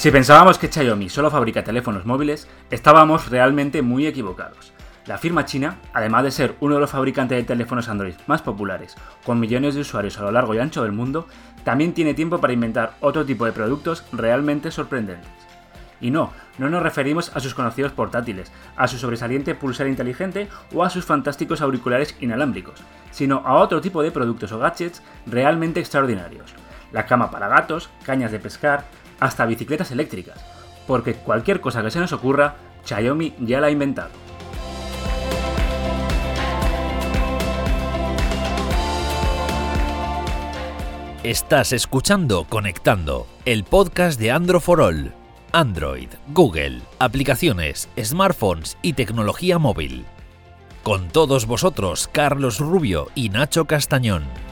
[0.00, 4.72] Si pensábamos que Xiaomi solo fabrica teléfonos móviles, estábamos realmente muy equivocados.
[5.04, 8.96] La firma china, además de ser uno de los fabricantes de teléfonos Android más populares,
[9.26, 11.26] con millones de usuarios a lo largo y ancho del mundo,
[11.64, 15.28] también tiene tiempo para inventar otro tipo de productos realmente sorprendentes.
[16.00, 20.82] Y no, no nos referimos a sus conocidos portátiles, a su sobresaliente pulsar inteligente o
[20.82, 26.54] a sus fantásticos auriculares inalámbricos, sino a otro tipo de productos o gadgets realmente extraordinarios.
[26.90, 28.84] La cama para gatos, cañas de pescar,
[29.20, 30.38] hasta bicicletas eléctricas,
[30.86, 34.10] porque cualquier cosa que se nos ocurra, Xiaomi ya la ha inventado.
[41.22, 45.12] Estás escuchando Conectando, el podcast de Android for All.
[45.52, 50.06] Android, Google, aplicaciones, smartphones y tecnología móvil.
[50.82, 54.49] Con todos vosotros, Carlos Rubio y Nacho Castañón.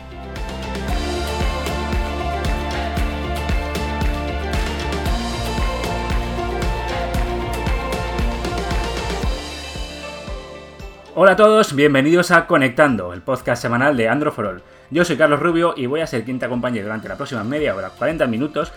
[11.20, 14.62] Hola a todos, bienvenidos a Conectando, el podcast semanal de Android for All.
[14.88, 17.74] Yo soy Carlos Rubio y voy a ser quien te acompañe durante la próxima media
[17.74, 18.72] hora, 40 minutos,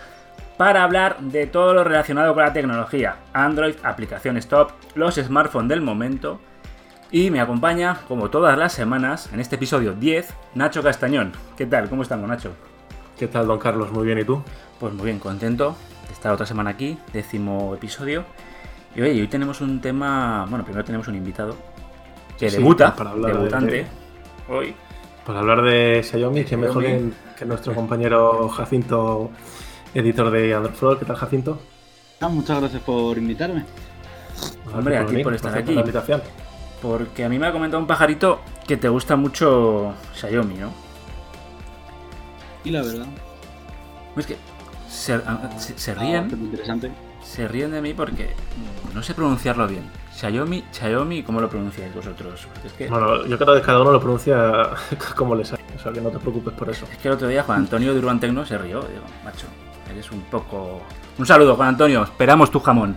[0.56, 5.82] para hablar de todo lo relacionado con la tecnología, Android, aplicaciones top, los smartphones del
[5.82, 6.40] momento.
[7.12, 11.30] Y me acompaña, como todas las semanas, en este episodio 10, Nacho Castañón.
[11.56, 11.88] ¿Qué tal?
[11.88, 12.50] ¿Cómo estamos, Nacho?
[13.16, 13.92] ¿Qué tal, don Carlos?
[13.92, 14.42] Muy bien, ¿y tú?
[14.80, 15.76] Pues muy bien, contento
[16.08, 18.24] de estar otra semana aquí, décimo episodio.
[18.96, 21.56] Y oye, hoy tenemos un tema, bueno, primero tenemos un invitado
[22.38, 23.86] que Sí, debuta, para hablar debutante, de-
[24.52, 24.74] hoy.
[25.26, 29.30] Para hablar de Xiaomi, que mejor que, que nuestro compañero Jacinto,
[29.94, 30.98] editor de Android for All.
[30.98, 31.60] ¿Qué tal, Jacinto?
[32.20, 33.64] Ah, muchas gracias por invitarme.
[34.74, 35.74] Hombre, a ti venir, por estar aquí.
[35.74, 36.22] la invitación.
[36.80, 40.72] Porque a mí me ha comentado un pajarito que te gusta mucho Xiaomi, ¿no?
[42.64, 43.06] Y la verdad,
[44.16, 44.36] Es que
[44.88, 46.90] se, a- se- se ah, ríen, bastante interesante.
[47.22, 48.34] Se ríen de mí porque
[48.94, 49.90] no sé pronunciarlo bien.
[50.14, 52.46] Xiaomi, Xiaomi, ¿cómo lo pronunciáis vosotros?
[52.52, 54.70] Porque es que, Bueno, yo creo que cada uno lo pronuncia
[55.16, 55.62] como le sale.
[55.74, 56.86] O sea, que no te preocupes por eso.
[56.90, 58.82] es que el otro día Juan Antonio de Urbán Tecno se rió.
[58.82, 59.46] Digo, macho,
[59.90, 60.82] eres un poco...
[61.18, 62.96] Un saludo, Juan Antonio, esperamos tu jamón.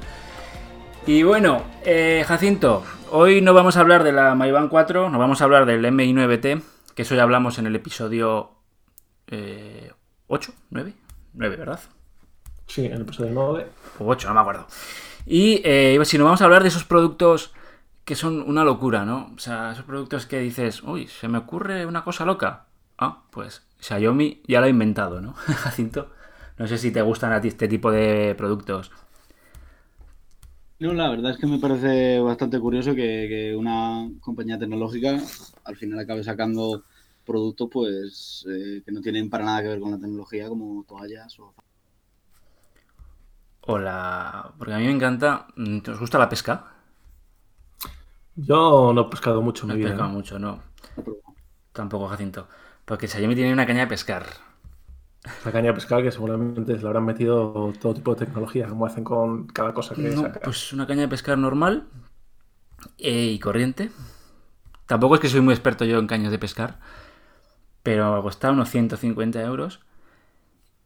[1.07, 5.39] Y bueno, eh, Jacinto, hoy no vamos a hablar de la Mayban 4, no vamos
[5.39, 6.61] a hablar del MI9T,
[6.95, 8.51] que eso ya hablamos en el episodio
[9.27, 9.91] eh,
[10.27, 10.93] 8, 9,
[11.33, 11.79] 9, ¿verdad?
[12.67, 13.67] Sí, en el episodio 9.
[13.99, 14.67] O 8, no me acuerdo.
[15.25, 17.53] Y eh, si no vamos a hablar de esos productos
[18.03, 19.31] que son una locura, ¿no?
[19.35, 22.65] O sea, esos productos que dices, uy, se me ocurre una cosa loca.
[22.97, 25.33] Ah, pues Xiaomi ya lo ha inventado, ¿no?
[25.33, 26.11] Jacinto,
[26.57, 28.91] no sé si te gustan a ti este tipo de productos.
[30.77, 35.17] No, la verdad es que me parece bastante curioso que, que una compañía tecnológica
[35.63, 36.83] al final acabe sacando
[37.25, 41.39] productos pues eh, que no tienen para nada que ver con la tecnología, como toallas
[41.39, 41.53] o...
[43.73, 44.53] O la...
[44.57, 45.47] Porque a mí me encanta...
[45.55, 46.55] mm, ¿Te os gusta la pesca?
[48.35, 49.97] Yo no he pescado mucho en No mi he vida.
[49.97, 50.09] pescado ¿no?
[50.09, 50.63] mucho, no.
[51.77, 52.47] Tampoco, Jacinto.
[52.85, 54.25] Porque Xiaomi tiene una caña de pescar.
[55.45, 59.03] La caña de pescar que seguramente le habrán metido todo tipo de tecnología, como hacen
[59.05, 60.41] con cada cosa que No, sacan.
[60.43, 61.87] pues una caña de pescar normal
[62.97, 63.91] eh, y corriente.
[64.87, 66.79] Tampoco es que soy muy experto yo en cañas de pescar,
[67.83, 69.81] pero costaba unos 150 euros.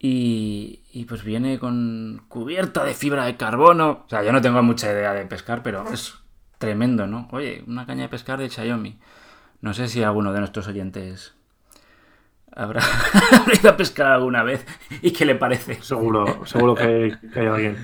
[0.02, 4.04] Y, y pues viene con cubierta de fibra de carbono.
[4.06, 6.16] O sea, yo no tengo mucha idea de pescar, pero es
[6.58, 7.28] tremendo, ¿no?
[7.32, 8.98] Oye, una caña de pescar de Xiaomi.
[9.62, 11.34] No sé si alguno de nuestros oyentes
[12.56, 12.82] habrá,
[13.62, 14.66] ido a pescar alguna vez
[15.02, 15.82] y qué le parece.
[15.82, 17.78] Seguro, seguro que, que hay alguien.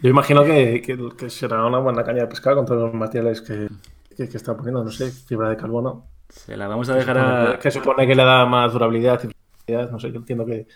[0.00, 3.40] Yo imagino que, que- que será una buena caña de pescar con todos los materiales
[3.42, 3.68] que,
[4.16, 6.06] que, que está poniendo, no sé, fibra de carbono.
[6.28, 9.28] Se la vamos a dejar a, Que supone que le da más durabilidad y
[9.66, 10.68] flexibilidad, no sé, yo entiendo que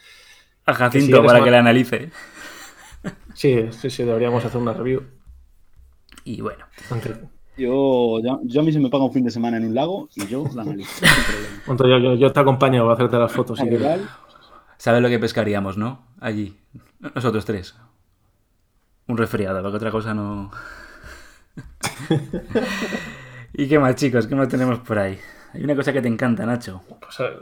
[0.67, 2.11] a Que Jacinto si para que la analice.
[3.34, 5.03] sí, sí, sí, deberíamos hacer una review.
[6.25, 6.65] Y bueno,
[7.56, 10.09] Yo, yo, yo a mí se me paga un fin de semana en un lago
[10.14, 11.62] y yo la analizo, sin problema.
[11.67, 13.59] Entonces yo, yo- yo te acompaño a hacerte las fotos.
[13.59, 13.67] si
[14.79, 16.06] ¿sabes lo que pescaríamos, no?
[16.20, 16.56] Allí.
[17.15, 17.75] Nosotros tres.
[19.08, 20.50] Un resfriado, porque otra cosa no.
[23.55, 24.26] ¿Y qué más, chicos?
[24.26, 25.19] ¿Qué más tenemos por ahí?
[25.53, 26.82] Hay una cosa que te encanta, Nacho.
[27.00, 27.37] Pues, eh,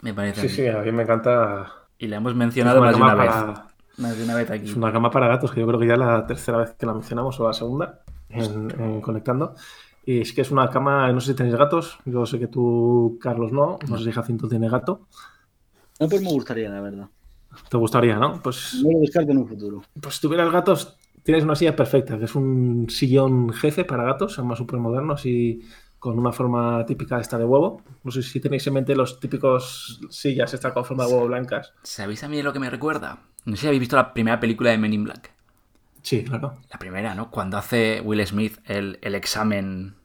[0.00, 0.48] Me parece.
[0.48, 1.85] sí, sí, a mí me encanta.
[1.98, 3.28] Y la hemos mencionado más de una vez.
[3.30, 3.66] para-
[3.98, 4.66] Más de una vez aquí.
[4.66, 6.84] es una cama para gatos, que yo creo que ya es la tercera vez que
[6.86, 9.54] la mencionamos, o la segunda, en, en Conectando.
[10.04, 13.18] Y es que es una cama, no sé si tenéis gatos, yo sé que tú,
[13.20, 15.06] Carlos, no, no sé si Jacinto tiene gato.
[15.98, 17.08] no, pues me gustaría, la verdad.
[17.70, 18.40] Te gustaría, ¿no?
[18.42, 19.82] Pues, No lo descarto en un futuro.
[20.00, 24.36] pues si tuvieras gatos, tienes una silla perfecta, que es un sillón jefe para gatos,
[24.36, 25.62] llama súper moderno, así
[26.06, 27.82] con una forma típica esta de huevo.
[28.04, 31.72] No sé si tenéis en mente los típicos sillas estas con forma de huevo blancas.
[31.82, 33.24] ¿Sabéis a mí lo que me recuerda?
[33.44, 35.32] No sé si habéis visto la primera película de Men in Black.
[36.02, 36.60] Sí, claro.
[36.70, 37.28] La primera, ¿no?
[37.32, 39.96] Cuando hace Will Smith el, el examen,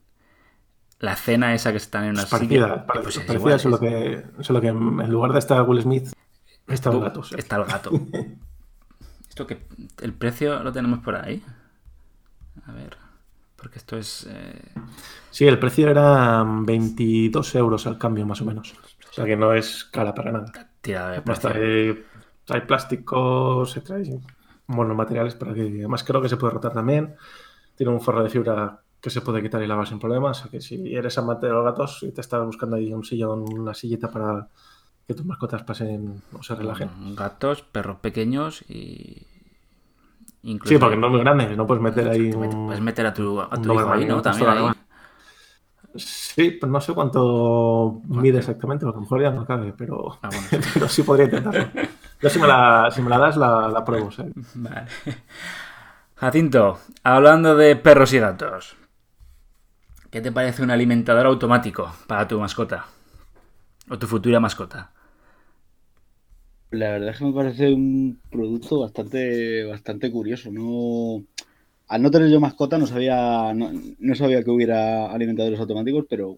[0.98, 2.86] la cena esa que están en una parecida, silla.
[2.88, 6.12] Pues es parecida, igual, solo, que, solo que en lugar de estar Will Smith,
[6.68, 7.22] está el gato.
[7.22, 7.36] sí.
[7.38, 7.92] Está el gato.
[9.30, 9.68] Esto que
[10.02, 11.44] el precio lo tenemos por ahí.
[12.66, 12.98] A ver,
[13.62, 14.72] porque esto es eh,
[15.30, 18.74] Sí, el precio era 22 euros al cambio, más o menos.
[19.10, 20.70] O sea que no es cara para nada.
[20.82, 22.04] tirada de trae,
[22.44, 24.20] trae plásticos, se trae
[24.66, 25.62] buenos materiales para que.
[25.62, 27.16] Además, creo que se puede rotar también.
[27.76, 30.40] Tiene un forro de fibra que se puede quitar y lavar sin problemas.
[30.40, 33.04] O sea que si eres amante de los gatos y te estás buscando ahí un
[33.04, 34.48] sillón, una sillita para
[35.08, 37.16] que tus mascotas pasen o se relajen.
[37.16, 39.28] Gatos, perros pequeños y.
[40.44, 42.66] Incluso, Sí, porque no es muy grande, no puedes meter ahí un.
[42.66, 44.22] Puedes meter a tu, a tu hijo ahí, ¿no?
[44.22, 44.72] También ahí.
[45.96, 50.18] Sí, pero no sé cuánto mide exactamente, porque a lo mejor ya no cabe, pero,
[50.22, 51.68] Ah, bueno, pero sí podría intentarlo.
[52.22, 54.10] Yo si me la, si me la das, la, la pruebo.
[54.12, 54.24] ¿sí?
[54.56, 54.88] Vale.
[56.16, 58.78] Jacinto, hablando de perros y gatos.
[60.10, 62.86] ¿Qué te parece un alimentador automático para tu mascota?
[63.90, 64.92] O tu futura mascota.
[66.72, 70.50] La verdad es que me parece un producto bastante, bastante curioso.
[70.52, 71.24] No,
[71.90, 76.38] al no tener yo mascota no sabía, no, no sabía que hubiera alimentadores automáticos, pero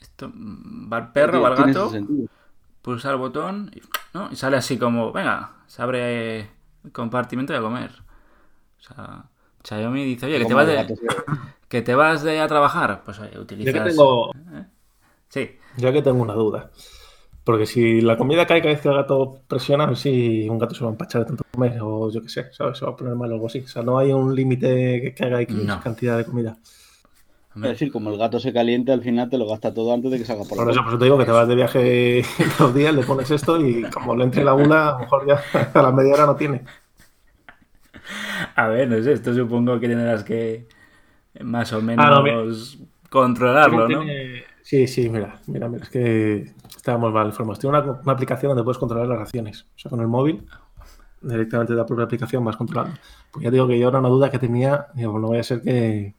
[0.00, 2.28] Esto, mm, va el perro, va el gato, ese sentido.
[2.82, 3.80] pulsa el botón y,
[4.14, 4.28] ¿no?
[4.32, 6.40] y sale así como, venga, se abre
[6.84, 7.90] el compartimento y a comer.
[8.80, 9.24] O sea,
[9.62, 10.94] Xiaomi dice, oye, que te vas de, gato,
[11.68, 13.02] que te vas de a trabajar.
[13.04, 13.74] Pues oye, Yo utilizas...
[13.74, 14.32] que tengo,
[15.28, 16.72] Sí, yo que tengo una duda.
[17.50, 20.56] Porque si la comida cae cada vez que el gato presiona, a ver si un
[20.58, 22.78] gato se va a empachar de tanto comer o yo qué sé, ¿sabes?
[22.78, 23.58] Se va a poner mal o algo así.
[23.58, 25.80] O sea, no hay un límite que, que haga X No.
[25.80, 26.56] cantidad de comida.
[27.56, 30.18] Es decir, como el gato se calienta, al final te lo gasta todo antes de
[30.18, 32.22] que salga por la Por eso, por eso te digo que te vas de viaje
[32.58, 35.42] dos días, le pones esto y como le entre la bula, a lo mejor ya
[35.74, 36.62] a la media hora no tiene.
[38.54, 40.66] A ver, no sé, esto supongo que tendrás que
[41.40, 42.36] más o menos Ah, no, mira.
[43.08, 44.00] controlarlo, ¿no?
[44.00, 47.58] Tiene- Sí, sí, mira, mira, mira, es que estábamos mal informados.
[47.58, 49.66] Tiene una, aplicación donde puedes controlar las raciones.
[49.74, 50.46] O sea, con el móvil,
[51.20, 52.96] directamente de la propia aplicación vas controlando.
[53.32, 55.60] Pues ya digo que yo era una duda que tenía, digo, no vaya a ser
[55.62, 56.14] que,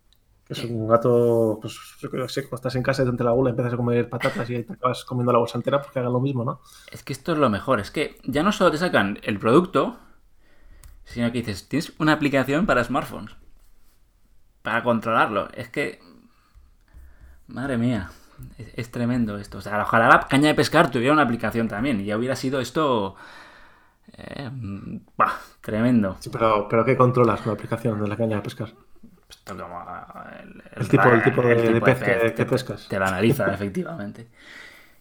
[0.50, 3.32] es un gato, pues yo creo que sé, cuando estás en casa y entra la
[3.32, 6.20] bula, empiezas a comer patatas y te acabas comiendo la bolsa entera porque hagan lo
[6.20, 6.60] mismo, ¿no?
[6.92, 9.98] Es que esto es lo mejor, es que ya no solo te sacan el producto,
[11.06, 13.34] sino que dices, tienes una aplicación para smartphones.
[14.62, 15.48] Para controlarlo.
[15.54, 16.02] Es que...
[17.48, 18.12] Madre mía.
[18.58, 19.58] Es, es tremendo esto.
[19.60, 22.00] O sea, ojalá la caña de pescar tuviera una aplicación también.
[22.02, 23.16] Y ya hubiera sido esto...
[24.18, 24.50] eh,
[25.18, 26.18] bah, tremendo.
[26.20, 28.70] Sí, pero, pero ¿qué controlas con la aplicación de la caña de pescar?
[29.30, 29.82] Esto como
[30.42, 32.88] el, El tipo- el tipo de- de pez que- te- pescas.
[32.90, 34.28] Te lo analiza, efectivamente.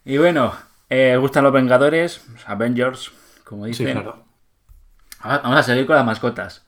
[0.04, 0.52] Y bueno,
[0.88, 3.10] eh, gustan los Vengadores, Avengers,
[3.44, 3.93] como Sí, dicen.
[3.93, 4.25] claro.
[5.20, 6.64] Ahora Vamos a seguir con las mascotas.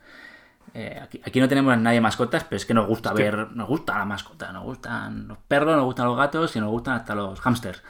[0.74, 3.68] Eh, aquí, aquí no tenemos a nadie mascotas, pero es que nos gusta ver, nos
[3.68, 7.14] gusta la mascota, nos gustan los perros, nos gustan los gatos y nos gustan hasta
[7.14, 7.82] los hámsters.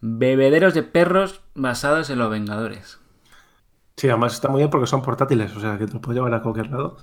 [0.00, 2.98] Bebederos de perros basados en los Vengadores.
[3.96, 6.34] Sí, además está muy bien porque son portátiles, o sea que te lo puedes llevar
[6.34, 6.96] a cualquier lado.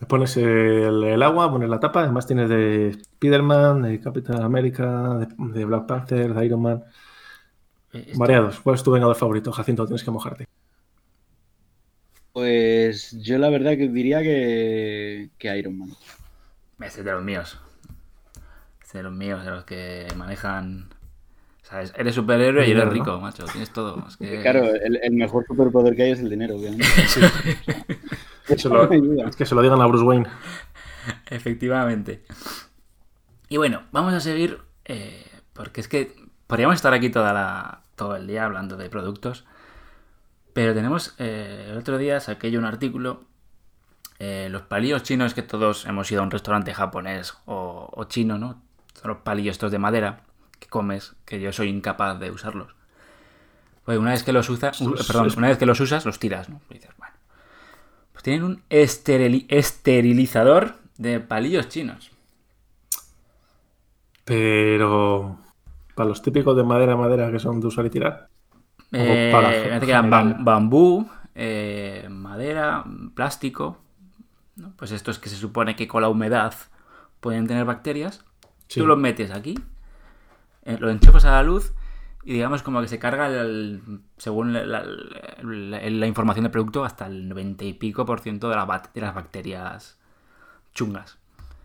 [0.00, 5.14] Le pones el, el agua, pones la tapa, además tienes de Spiderman, de Capitán América,
[5.18, 6.84] de, de Black Panther, de Iron Man,
[7.92, 8.60] Eh, esto- variados.
[8.60, 9.84] ¿Cuál es tu vengador favorito, Jacinto?
[9.86, 10.46] Tienes que mojarte.
[12.32, 15.90] Pues yo la verdad que diría que, que Iron Man.
[16.80, 17.58] Este es de los míos.
[18.82, 20.88] Este de los míos, de los que manejan.
[21.62, 21.92] ¿Sabes?
[21.96, 23.44] Eres superhéroe y eres rico, macho.
[23.44, 24.04] Tienes todo.
[24.08, 24.40] Es que...
[24.42, 26.86] Claro, el, el mejor superpoder que hay es el dinero, obviamente.
[28.64, 28.90] Lo,
[29.28, 30.26] es que se lo digan a Bruce Wayne.
[31.30, 32.22] Efectivamente.
[33.48, 34.58] Y bueno, vamos a seguir.
[34.84, 36.14] eh, porque es que
[36.46, 39.44] podríamos estar aquí toda la, todo el día hablando de productos.
[40.52, 41.14] Pero tenemos.
[41.18, 43.24] eh, el otro día saqué yo un artículo.
[44.20, 48.38] eh, los palillos chinos que todos hemos ido a un restaurante japonés o, o chino,
[48.38, 48.62] ¿no?
[49.00, 50.22] Son los palillos estos de madera
[50.60, 52.74] que comes, que yo soy incapaz de usarlos.
[53.84, 56.60] Pues una vez que los usas, perdón, una vez que los usas, los tiras, ¿no?
[56.70, 57.14] Y dices, bueno.
[58.12, 62.12] Pues tienen un esterili- esterilizador de palillos chinos.
[64.24, 65.38] Pero
[65.94, 68.29] para los típicos de madera, madera que son de usar y tirar.
[68.92, 73.78] Eh, para me parece que era bambú, eh, madera, plástico.
[74.56, 74.72] ¿no?
[74.76, 76.54] Pues estos que se supone que con la humedad
[77.20, 78.24] pueden tener bacterias.
[78.68, 78.80] Sí.
[78.80, 79.54] Tú los metes aquí,
[80.64, 81.72] eh, lo enchufas a la luz
[82.24, 83.80] y digamos como que se carga, el-
[84.18, 84.84] según la, la-
[85.42, 88.56] la- la información del producto, hasta el 90 y pico por ciento de,
[88.94, 89.98] de las bacterias
[90.74, 91.18] chungas.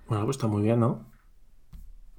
[0.07, 1.03] Bueno, pues está muy bien, ¿no?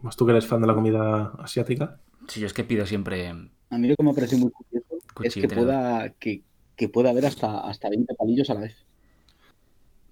[0.03, 1.99] Más tú que eres fan de la comida asiática.
[2.29, 3.31] Si yo es que pido siempre...
[3.71, 4.86] A mí lo que me parece muy curioso
[5.23, 6.43] es que pueda, que,
[6.77, 8.77] que pueda haber hasta, hasta 20 palillos a la vez.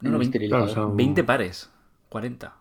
[0.00, 0.66] No, no, 20, esterilizador.
[0.68, 1.70] claro, o sea, 20 pares.
[2.08, 2.54] 40.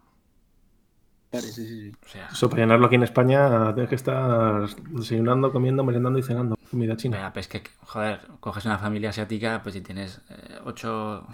[1.31, 1.97] Vale, sí, sí, sí.
[2.05, 6.23] O sea, Eso para llenarlo aquí en España tienes que estar desayunando, comiendo, merendando y
[6.23, 6.55] cenando.
[6.69, 7.17] Comida china.
[7.17, 11.25] Mira, pues que, joder, coges una familia asiática, pues si tienes eh, ocho,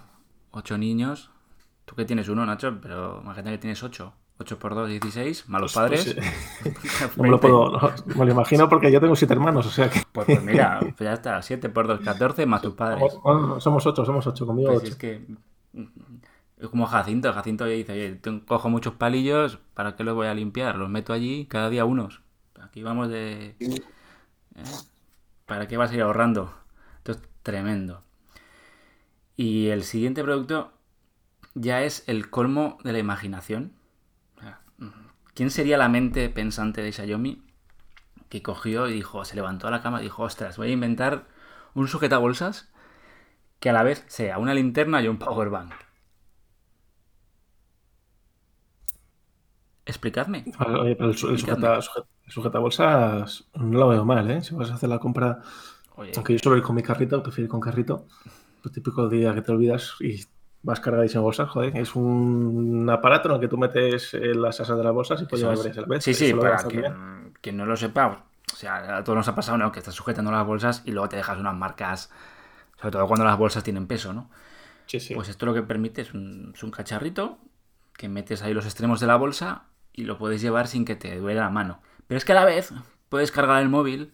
[0.52, 1.32] ocho niños,
[1.86, 4.14] tú que tienes uno, Nacho, pero imagínate que tienes ocho.
[4.40, 6.16] 8 por 2, 16, malos padres.
[6.64, 7.48] Pues, no me lo 20.
[7.48, 7.72] puedo.
[7.72, 10.02] no, me lo imagino porque yo tengo siete hermanos, o sea que.
[10.12, 13.00] Pues, pues mira, pues ya está, 7 por 2, 14, más tus padres.
[13.00, 14.92] Somos, bueno, somos ocho, somos ocho, conmigo Pues ocho.
[14.92, 15.28] es que.
[16.58, 17.32] Es como Jacinto.
[17.34, 20.76] Jacinto dice: Oye, cojo muchos palillos, ¿para qué los voy a limpiar?
[20.78, 22.22] Los meto allí cada día unos.
[22.62, 23.56] Aquí vamos de.
[23.60, 23.82] ¿eh?
[25.46, 26.54] ¿Para qué vas a ir ahorrando?
[26.98, 28.04] Esto es tremendo.
[29.36, 30.72] Y el siguiente producto
[31.56, 33.74] ya es el colmo de la imaginación.
[35.40, 37.42] ¿Quién sería la mente pensante de Xiaomi
[38.30, 41.28] que cogió y dijo, se levantó a la cama y dijo, ostras, voy a inventar
[41.76, 42.70] un sujetabolsas
[43.60, 45.74] que a la vez sea una linterna y un power bank?
[49.86, 50.46] Explicadme.
[50.60, 51.80] Oye, pero el, su- el sujeta,
[52.28, 54.42] sujetabolsas no lo veo mal, ¿eh?
[54.42, 55.40] Si vas a hacer la compra,
[55.96, 58.08] Oye, aunque yo suelo ir con mi carrito, prefiero ir con carrito.
[58.66, 60.26] El típico día que te olvidas y
[60.62, 61.78] vas cargadísimo en bolsas, joder.
[61.78, 65.26] Es un aparato en el que tú metes eh, las asas de las bolsas y
[65.26, 66.04] puedes llevar varias a la vez.
[66.04, 67.34] Sí, sí, para bien.
[67.42, 68.26] que no lo sepa.
[68.52, 69.72] O sea, a todos nos ha pasado, ¿no?
[69.72, 72.12] Que estás sujetando las bolsas y luego te dejas unas marcas,
[72.78, 74.30] sobre todo cuando las bolsas tienen peso, ¿no?
[74.88, 75.14] Sí, sí.
[75.14, 77.38] Pues esto lo que permite es un, es un cacharrito
[77.94, 81.18] que metes ahí los extremos de la bolsa y lo puedes llevar sin que te
[81.18, 81.82] duele la mano.
[82.08, 82.74] Pero es que a la vez
[83.10, 84.14] puedes cargar el móvil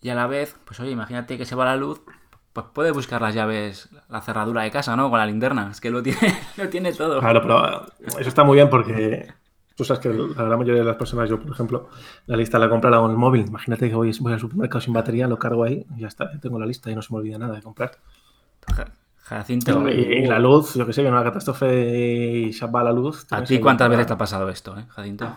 [0.00, 2.00] y a la vez, pues oye, imagínate que se va la luz,
[2.52, 5.08] pues puedes buscar las llaves, la cerradura de casa, ¿no?
[5.10, 5.68] Con la linterna.
[5.70, 6.18] Es que lo tiene,
[6.56, 7.20] lo tiene todo.
[7.20, 7.86] Claro, pero
[8.18, 9.32] eso está muy bien porque
[9.76, 11.88] tú sabes que la gran mayoría de las personas, yo por ejemplo,
[12.26, 13.46] la lista la hago en el móvil.
[13.46, 16.40] Imagínate que voy, voy al supermercado sin batería, lo cargo ahí y ya está, ya
[16.40, 17.92] tengo la lista y no se me olvida nada de comprar.
[18.74, 18.92] Ja-
[19.22, 22.90] Jacinto, Y, y la luz, yo que sé, viene una catástrofe y se va la
[22.92, 23.26] luz.
[23.30, 25.36] ¿a ti cuántas veces te ha pasado esto, eh, Jacinto?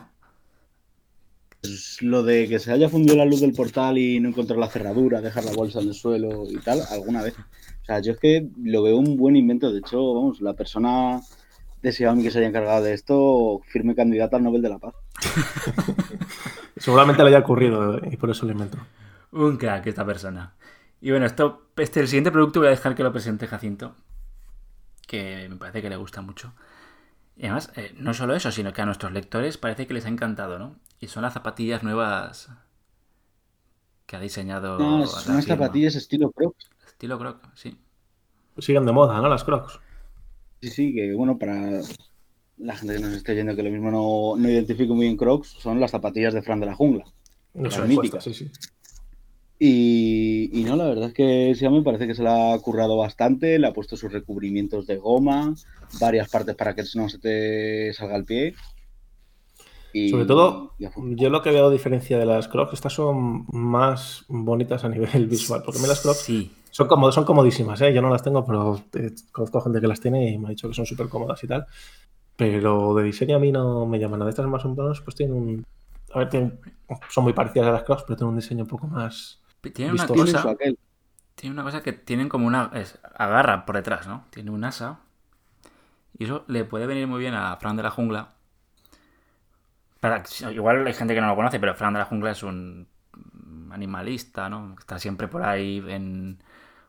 [1.63, 4.67] Pues lo de que se haya fundido la luz del portal y no encontrar la
[4.67, 7.35] cerradura, dejar la bolsa en el suelo y tal, alguna vez.
[7.39, 9.71] O sea, yo es que lo veo un buen invento.
[9.71, 11.21] De hecho, vamos, la persona
[11.81, 14.93] de Xiaomi que se haya encargado de esto, firme candidata al Nobel de la Paz.
[16.77, 18.77] Seguramente le haya ocurrido y por eso lo invento.
[19.31, 20.55] Un crack esta persona.
[20.99, 23.95] Y bueno, esto, este, el siguiente producto voy a dejar que lo presente Jacinto,
[25.07, 26.53] que me parece que le gusta mucho.
[27.35, 30.09] Y además, eh, no solo eso, sino que a nuestros lectores parece que les ha
[30.09, 30.79] encantado, ¿no?
[30.99, 32.49] Y son las zapatillas nuevas
[34.05, 34.77] que ha diseñado.
[34.77, 35.41] No, son firma.
[35.41, 36.69] zapatillas estilo Crocs.
[36.85, 37.77] Estilo Croc, sí.
[38.57, 39.29] Siguen de moda, ¿no?
[39.29, 39.79] Las crocs.
[40.61, 41.81] Sí, sí, que bueno, para
[42.57, 45.49] la gente que nos esté yendo que lo mismo no, no identifico muy bien Crocs,
[45.59, 47.05] son las zapatillas de Fran de la Jungla.
[47.53, 48.23] No Las son míticas.
[48.23, 48.51] sí, sí.
[49.65, 53.57] Y, y no, la verdad es que Xiaomi parece que se la ha currado bastante,
[53.57, 55.55] le ha puesto sus recubrimientos de goma,
[56.01, 58.55] varias partes para que no se te salga el pie.
[59.93, 60.73] Y, Sobre todo,
[61.15, 65.61] yo lo que veo diferencia de las crocs, estas son más bonitas a nivel visual.
[65.63, 67.93] Porque a mí las crocs Sí, son, cómodo- son comodísimas, ¿eh?
[67.93, 70.67] Yo no las tengo, pero eh, conozco gente que las tiene y me ha dicho
[70.67, 71.67] que son súper cómodas y tal.
[72.35, 74.29] Pero de diseño a mí no me llaman nada.
[74.29, 75.63] Estas más o menos, pues tienen un.
[76.13, 76.59] A ver, tienen-
[77.09, 79.39] son muy parecidas a las crocs, pero tienen un diseño un poco más.
[79.71, 80.49] Tiene una cosa.
[80.51, 80.77] aquel.
[81.35, 82.71] Tiene una cosa que tienen como una.
[82.75, 84.25] es- agarra por detrás, ¿no?
[84.31, 84.99] Tiene un asa.
[86.17, 88.33] Y eso le puede venir muy bien a Fran de la Jungla.
[89.99, 92.87] Para, igual hay gente que no lo conoce, pero Fran de la Jungla es un
[93.71, 94.75] animalista, ¿no?
[94.77, 96.39] Está siempre por ahí en-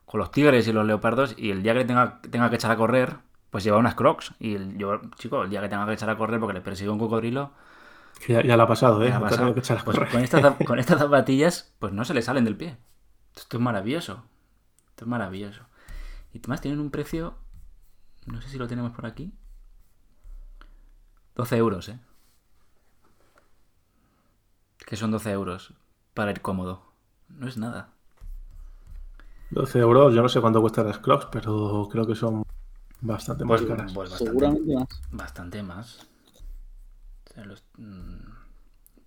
[0.05, 1.35] con los tigres y los leopardos.
[1.37, 3.17] Y el día que tenga, tenga que echar a correr,
[3.51, 4.33] pues lleva unas crocs.
[4.39, 6.89] Y el, yo, chico, el día que tenga que echar a correr porque le persigue
[6.89, 7.51] un cocodrilo,
[8.27, 9.11] ya, ya la ha pasado, ¿eh?
[9.11, 9.53] ha pasado.
[9.53, 12.55] que echar a Pues con, estas, con estas zapatillas, pues no se le salen del
[12.57, 12.77] pie.
[13.35, 14.23] Esto es maravilloso.
[14.89, 15.61] Esto es maravilloso.
[16.33, 17.35] Y además tienen un precio,
[18.25, 19.33] no sé si lo tenemos por aquí.
[21.35, 21.99] 12 euros, ¿eh?
[24.85, 25.73] Que son 12 euros
[26.13, 26.83] para ir cómodo.
[27.29, 27.89] No es nada.
[29.51, 32.43] 12 euros, yo no sé cuánto cuestan las crocs, pero creo que son
[33.01, 33.93] bastante más Pues, caras.
[33.93, 34.87] pues bastante, Seguramente más.
[35.11, 36.07] bastante más.
[37.43, 38.29] Los- mm,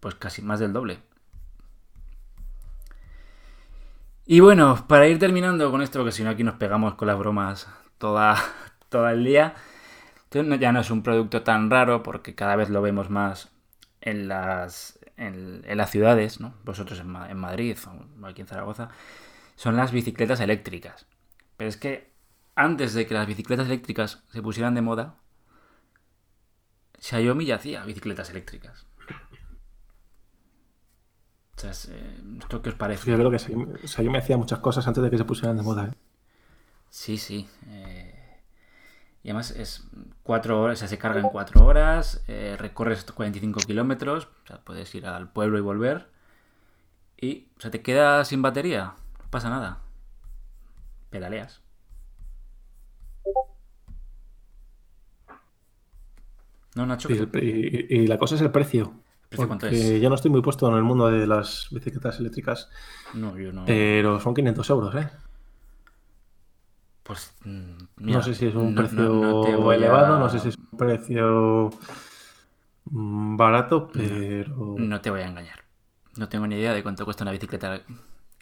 [0.01, 0.99] pues casi más del doble.
[4.27, 7.19] Y bueno, para ir terminando con esto, porque si no aquí nos pegamos con las
[7.19, 7.67] bromas
[7.97, 8.37] toda,
[8.91, 9.55] todo el día.
[10.31, 13.51] Ya no es un producto tan raro porque cada vez lo vemos más
[14.03, 16.53] en las, en, las ciudades, ¿no?
[16.65, 18.91] Vosotros en, en Madrid o aquí en Zaragoza.
[19.57, 21.07] Son las bicicletas eléctricas.
[21.57, 22.13] Pero es que
[22.55, 25.15] antes de que las bicicletas eléctricas se pusieran de moda,
[27.01, 28.87] Xiaomi ya hacía bicicletas eléctricas.
[31.57, 33.11] O sea, eh, ¿esto qué os parece?
[33.11, 33.39] Yo creo que
[34.05, 35.87] yo me hacía muchas cosas antes de que se pusieran de moda.
[35.87, 35.95] ¿eh?
[36.91, 37.49] Sí, sí.
[37.67, 38.41] eh,
[39.23, 39.85] Y además es
[40.23, 44.61] cuatro horas, o sea, se carga en cuatro horas, eh, recorres 45 kilómetros, o sea,
[44.65, 46.11] puedes ir al pueblo y volver.
[47.21, 49.81] Y, o sea, te quedas sin batería, no pasa nada.
[51.11, 51.61] Pedaleas.
[56.79, 57.09] No, Nacho.
[57.11, 58.93] Y, la cosa es el precio.
[59.29, 60.01] ¿Precio cuánto es?
[60.01, 62.71] yo no estoy muy puesto en el mundo de las bicicletas eléctricas,
[63.15, 63.65] No, yo no.
[63.67, 65.09] pero son 500 euros, ¿eh?
[67.03, 69.79] Pues, mm, mira, no sé si es un no- precio no- no te voy a-
[69.79, 71.71] elevado, no sé si es un precio
[72.85, 74.77] mm, barato, pero...
[74.79, 75.65] No te voy a engañar.
[76.17, 77.81] No tengo ni idea de cuánto cuesta una bicicleta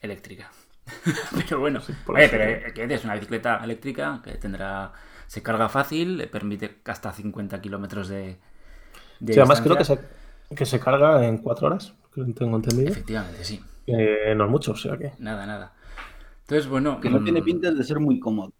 [0.03, 0.51] eléctrica.
[1.35, 3.03] pero bueno, por oye, pero ¿qué es?
[3.05, 4.93] Una bicicleta eléctrica que tendrá.
[5.27, 8.39] Se carga fácil, le permite hasta 50 kilómetros de.
[9.21, 9.99] de Sí, además creo que se,
[10.55, 12.91] que se carga en 4 horas, creo que tengo entendido.
[12.91, 13.63] Efectivamente, sí.
[13.87, 15.13] Eh, no es mucho, o sea que...
[15.19, 15.73] Nada, nada.
[16.43, 17.01] Entonces, bueno.
[17.01, 18.53] Que no tiene mm, pintas de ser muy cómodo.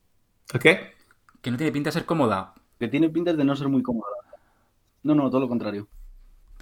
[0.53, 0.93] ¿El qué?
[1.41, 2.55] Que no tiene pinta de ser cómoda.
[2.79, 4.11] Que tiene pintas de no ser muy cómoda.
[5.03, 5.89] No, no, todo lo contrario.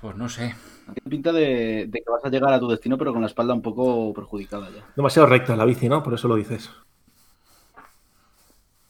[0.01, 0.55] Pues no sé.
[0.85, 3.55] Tiene pinta de, de que vas a llegar a tu destino, pero con la espalda
[3.55, 4.87] un poco perjudicada ya.
[4.97, 6.03] Demasiado recta la bici, ¿no?
[6.03, 6.71] Por eso lo dices.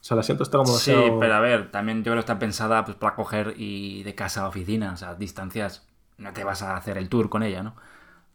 [0.05, 1.19] O sea, el asiento está como Sí, demasiado...
[1.19, 4.43] pero a ver, también yo creo que está pensada pues, para coger y de casa
[4.45, 5.87] a oficina, o sea, distancias.
[6.19, 7.75] No te vas a hacer el tour con ella, ¿no?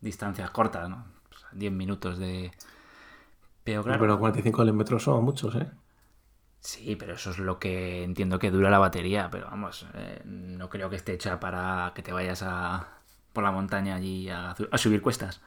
[0.01, 1.05] Distancias cortas, ¿no?
[1.29, 2.51] Pues, 10 minutos de.
[3.63, 3.99] Pero claro.
[4.01, 5.69] Pero 45 kilómetros son muchos, ¿eh?
[6.61, 10.69] Sí, pero eso es lo que entiendo que dura la batería, pero vamos, eh, no
[10.69, 12.99] creo que esté hecha para que te vayas a
[13.33, 15.41] por la montaña allí a, a subir cuestas.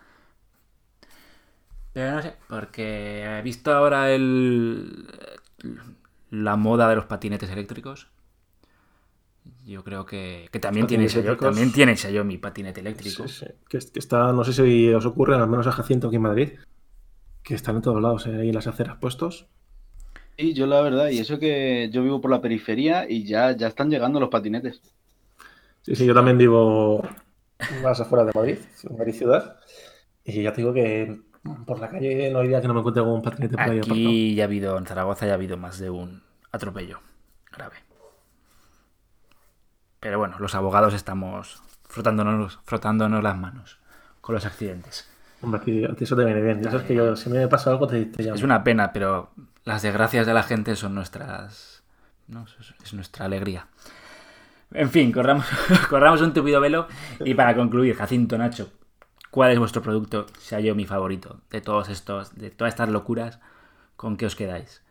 [1.92, 5.06] Pero no sé, porque he visto ahora el
[6.32, 8.08] la moda de los patinetes eléctricos.
[9.66, 11.54] Yo creo que, que también, tiene Patinetes Xiaomi, eléctricos.
[11.54, 13.28] también tiene Xiaomi patinete eléctrico.
[13.28, 13.52] Sí, sí.
[13.68, 16.52] Que, que está, no sé si os ocurre, al menos a Jacinto aquí en Madrid,
[17.42, 19.46] que están en todos lados, eh, ahí en las aceras puestos.
[20.38, 23.66] Y yo la verdad, y eso que yo vivo por la periferia y ya, ya
[23.66, 24.80] están llegando los patinetes.
[25.82, 27.06] Sí, sí, yo también vivo
[27.82, 29.56] más afuera de Madrid, en Madrid ciudad,
[30.24, 31.20] y ya te digo que
[31.66, 33.78] por la calle no hay día que no me encuentre con un patinete por ahí.
[33.80, 37.00] Aquí ya ha habido, en Zaragoza ya ha habido más de un atropello
[37.50, 37.76] grave.
[40.00, 43.78] Pero bueno, los abogados estamos frotándonos, frotándonos las manos
[44.20, 45.08] con los accidentes.
[45.42, 46.62] Hombre, a ti, a ti eso te viene bien.
[46.62, 48.36] Ya sabes que yo, si me pasa algo, te, te llamo.
[48.36, 49.30] Es una pena, pero
[49.64, 51.82] las desgracias de la gente son nuestras.
[52.28, 52.44] ¿no?
[52.44, 53.66] Es- Es nuestra alegría.
[54.72, 55.46] En fin, corramos,
[55.90, 56.86] corramos un tupido velo.
[57.24, 58.70] Y para concluir, Jacinto Nacho,
[59.32, 63.40] ¿cuál es vuestro producto Xiaomi favorito de todos estos, de todas estas locuras?
[63.96, 64.82] ¿Con qué os quedáis?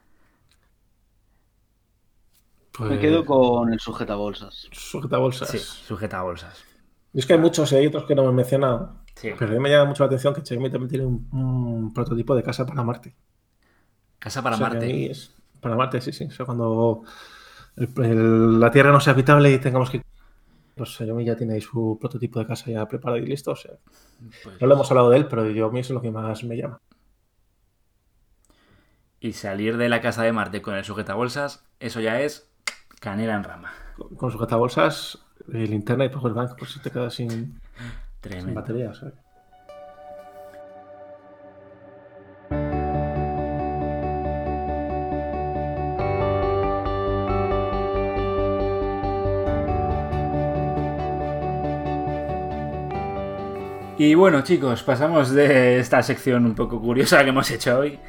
[2.72, 4.68] Pues, Me quedo con el sujetabolsas.
[4.72, 5.50] Sujeta bolsas.
[5.50, 6.64] Sí, sujeta bolsas.
[7.14, 9.02] Y es que hay muchos y hay otros que no me he mencionado.
[9.16, 9.32] Sí.
[9.38, 12.34] Pero a mí me llama mucho la atención que Xiaomi también tiene un, un prototipo
[12.36, 13.16] de casa para Marte.
[14.20, 15.12] Casa para O sea, Marte.
[15.12, 16.26] es- para Marte, sí, sí.
[16.26, 17.04] O sea, cuando
[17.76, 20.02] el- el- la Tierra no sea habitable y tengamos que...
[20.76, 23.52] Pues Xiaomi ya tiene ahí su prototipo de casa ya preparado y listo.
[23.52, 23.74] O sea,
[24.44, 26.12] Pues- no lo hemos hablado de él, pero yo a mí eso es lo que
[26.12, 26.80] más me llama.
[29.20, 32.50] Y salir de la casa de Marte con el sujetabolsas, eso ya es
[33.00, 33.72] canela en rama.
[33.98, 35.20] Con, con sujetabolsas,
[35.54, 37.60] eh, linterna y powerbank, pues si te quedas sin,
[38.54, 38.90] batería.
[38.90, 39.12] o sea.
[54.04, 58.00] Y bueno, chicos, pasamos de esta sección un poco curiosa que hemos hecho hoy,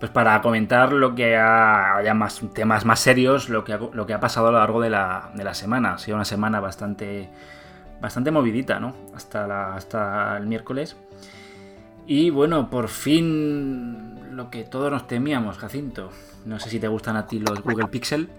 [0.00, 4.06] pues para comentar lo que ha, ya más temas más serios, lo que ha, lo
[4.06, 5.92] que ha pasado a lo largo de la, de la semana.
[5.92, 7.28] Ha sido una semana bastante,
[8.00, 8.96] bastante movidita, ¿no?
[9.14, 10.96] Hasta, hasta el miércoles.
[12.06, 16.08] Y bueno, por fin lo que todos nos temíamos, Jacinto.
[16.46, 18.30] No sé si te gustan a ti los Google Pixel.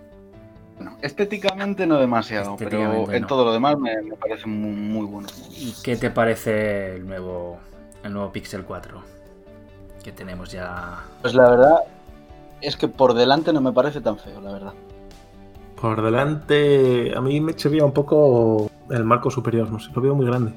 [0.78, 3.28] Bueno, estéticamente no demasiado, pero en no.
[3.28, 5.28] todo lo demás me, me parece muy, muy bueno.
[5.52, 7.58] ¿Y qué te parece el nuevo,
[8.04, 9.02] el nuevo Pixel 4?
[10.04, 11.78] Que tenemos ya Pues la verdad
[12.62, 14.74] es que por delante no me parece tan feo, la verdad.
[15.80, 20.16] Por delante, a mí me chirría un poco el marco superior, no sé, lo veo
[20.16, 20.54] muy grande.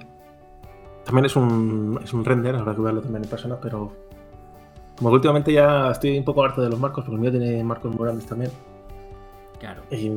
[1.04, 3.92] También es un, es un render, habrá que verlo también en persona, pero
[4.96, 7.62] como que últimamente ya estoy un poco harto de los marcos, porque el mío tiene
[7.64, 8.50] marcos muy grandes también.
[9.58, 9.82] Claro.
[9.90, 10.10] Y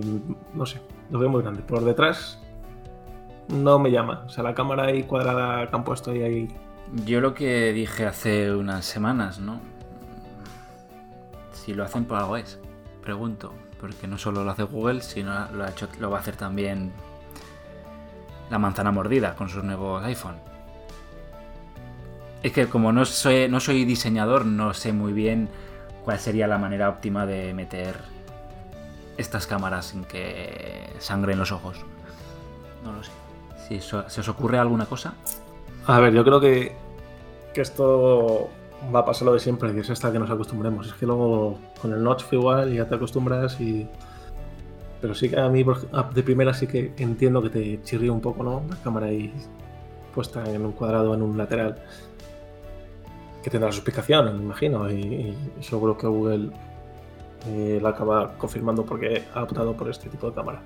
[0.54, 1.62] no sé, lo veo muy grande.
[1.62, 2.40] Por detrás
[3.48, 4.24] no me llama.
[4.26, 6.48] O sea, la cámara ahí cuadrada que han puesto ahí, ahí
[7.06, 9.60] Yo lo que dije hace unas semanas, ¿no?
[11.54, 12.60] Si lo hacen por algo es.
[13.02, 13.54] Pregunto.
[13.80, 16.92] Porque no solo lo hace Google, sino lo, ha hecho, lo va a hacer también
[18.52, 20.36] la manzana mordida con sus nuevos iPhone.
[22.44, 25.50] Es que como no soy, no soy diseñador, no sé muy bien
[26.04, 27.96] cuál sería la manera óptima de meter
[29.18, 31.78] estas cámaras sin que sangren los ojos?
[32.84, 33.12] No lo sé.
[33.68, 35.14] Si eso- ¿Se os ocurre alguna cosa?
[35.88, 36.76] A ver, yo creo que,
[37.54, 38.50] que esto
[38.94, 40.88] va a pasar lo de siempre, que es hasta que nos acostumbremos.
[40.88, 43.88] Es que luego con el notch fue igual y ya te acostumbras y...
[45.02, 45.64] Pero sí que a mí
[46.14, 48.62] de primera sí que entiendo que te chirría un poco, ¿no?
[48.70, 49.34] La cámara ahí
[50.14, 51.76] puesta en un cuadrado, en un lateral.
[53.42, 54.92] Que tendrá su explicación, me imagino.
[54.92, 56.52] Y, y seguro que Google
[57.48, 60.62] eh, la acaba confirmando porque ha optado por este tipo de cámara.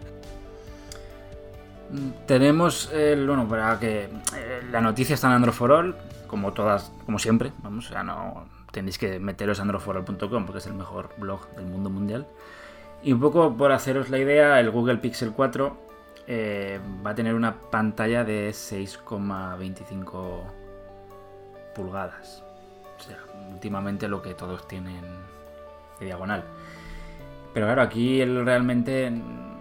[1.91, 5.95] Mm, Tenemos el, bueno, para que eh, la noticia está en Android for All,
[6.27, 10.73] como todas, como siempre, vamos, sea, no tenéis que meteros a androidforall.com porque es el
[10.73, 12.27] mejor blog del mundo mundial.
[13.01, 15.77] Y un poco por haceros la idea, el Google Pixel 4
[16.27, 20.41] eh, va a tener una pantalla de 6,25
[21.73, 22.43] pulgadas.
[22.97, 23.19] O sea,
[23.51, 25.03] últimamente lo que todos tienen
[25.99, 26.43] de diagonal.
[27.53, 29.55] Pero claro, aquí el, realmente mm,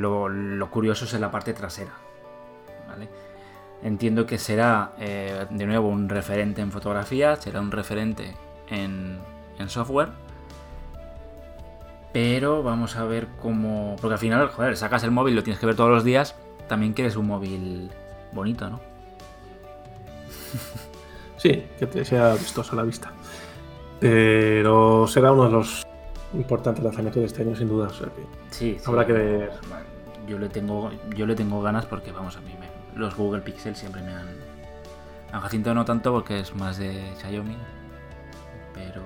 [0.00, 1.92] lo, curioso es en la parte trasera.
[3.80, 8.34] Entiendo que será eh, de nuevo un referente en fotografía, será un referente
[8.68, 9.20] en,
[9.56, 10.08] en software.
[12.12, 13.94] Pero vamos a ver cómo.
[14.00, 16.34] Porque al final, joder, sacas el móvil, lo tienes que ver todos los días.
[16.66, 17.90] También quieres un móvil
[18.32, 18.80] bonito, ¿no?
[21.36, 23.12] Sí, que te sea vistoso a la vista.
[24.00, 25.86] Pero será uno de los
[26.34, 27.88] importantes lanzamientos de este año, sin duda.
[27.88, 28.84] O sea que Sí, sí.
[28.86, 29.50] Habrá que ver.
[30.28, 33.74] Yo le tengo, yo le tengo ganas porque, vamos, a mí me- los Google Pixel
[33.74, 34.28] siempre me han.
[35.32, 37.56] A Jacinto no tanto porque es más de Xiaomi.
[38.74, 39.02] Pero.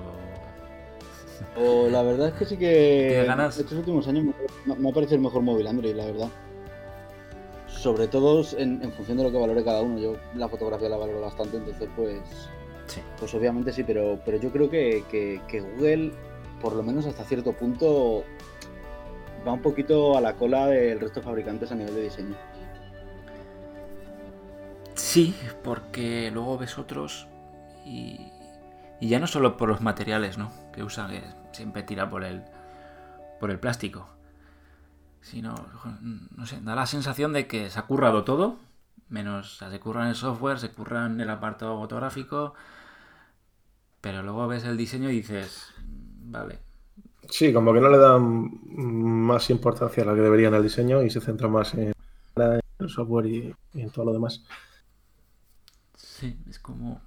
[1.56, 3.58] O la verdad es que sí que ¿Tiene ganas?
[3.58, 4.24] estos últimos años
[4.66, 6.28] me, me ha parecido el mejor móvil Android, la verdad.
[7.66, 9.98] Sobre todo en, en función de lo que valore cada uno.
[9.98, 12.20] Yo la fotografía la valoro bastante, entonces pues,
[12.94, 13.00] Sí.
[13.18, 16.12] pues obviamente sí, pero, pero yo creo que, que- que Google,
[16.60, 18.24] por lo menos hasta cierto punto,
[19.46, 22.36] va un poquito a la cola del resto de fabricantes a nivel de diseño.
[24.94, 27.26] Sí, porque luego ves otros
[27.84, 28.20] y,
[29.00, 30.52] y ya no solo por los materiales, ¿no?
[30.72, 32.42] Que usan, que siempre tira por el
[33.40, 34.06] por el plástico,
[35.20, 35.54] sino,
[36.36, 38.56] no sé, da la sensación de que se ha currado todo,
[39.08, 42.54] menos, o sea, se curran el software, se curran el apartado fotográfico,
[44.02, 45.72] pero luego ves el diseño y dices,
[46.24, 46.58] vale,
[47.28, 51.10] Sí, como que no le dan más importancia a la que deberían al diseño y
[51.10, 51.92] se centra más en
[52.36, 54.44] el software y, y en todo lo demás.
[55.96, 57.00] Sí, es como.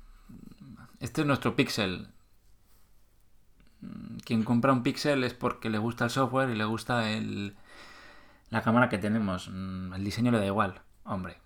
[0.99, 2.07] Este es nuestro Pixel.
[4.23, 7.55] Quien compra un Pixel es porque le gusta el software y le gusta el,
[8.49, 9.49] la cámara que tenemos.
[9.49, 10.81] El diseño le da igual.
[11.03, 11.37] Hombre,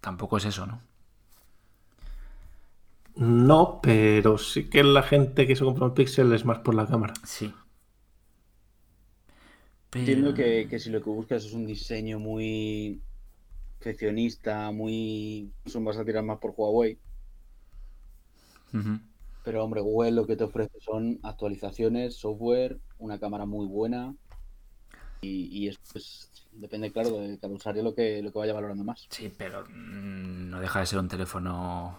[0.00, 0.82] tampoco es eso, ¿no?
[3.16, 6.86] No, pero sí que la gente que se compra un Pixel es más por la
[6.86, 7.14] cámara.
[7.24, 7.52] Sí.
[9.92, 13.02] Entiendo que, que si lo que buscas es un diseño muy
[13.78, 15.52] perfeccionista, muy...
[15.66, 16.98] Son vas a tirar más por Huawei.
[19.44, 24.14] Pero hombre, Google lo que te ofrece son actualizaciones, software, una cámara muy buena
[25.20, 28.84] y, y eso pues, depende, claro, de cada usuario lo que, lo que vaya valorando
[28.84, 29.06] más.
[29.10, 31.98] Sí, pero mm, no deja de ser un teléfono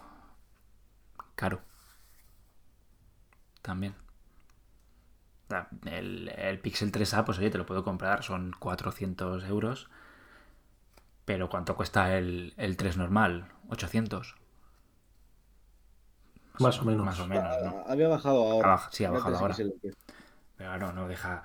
[1.41, 1.57] caro.
[3.61, 3.95] También.
[5.51, 9.87] O El, el Pixel 3A, pues oye, te lo puedo comprar, son 400 euros.
[11.25, 13.47] Pero ¿cuánto cuesta el, el 3 normal?
[13.69, 14.35] 800.
[16.59, 17.05] Más o menos.
[17.05, 17.69] Más o menos, ¿no?
[17.79, 18.73] Ah, Había bajado ahora.
[18.73, 19.55] Ha baj- sí, ha bajado ahora.
[19.55, 19.75] Pero
[20.57, 21.43] claro, no deja.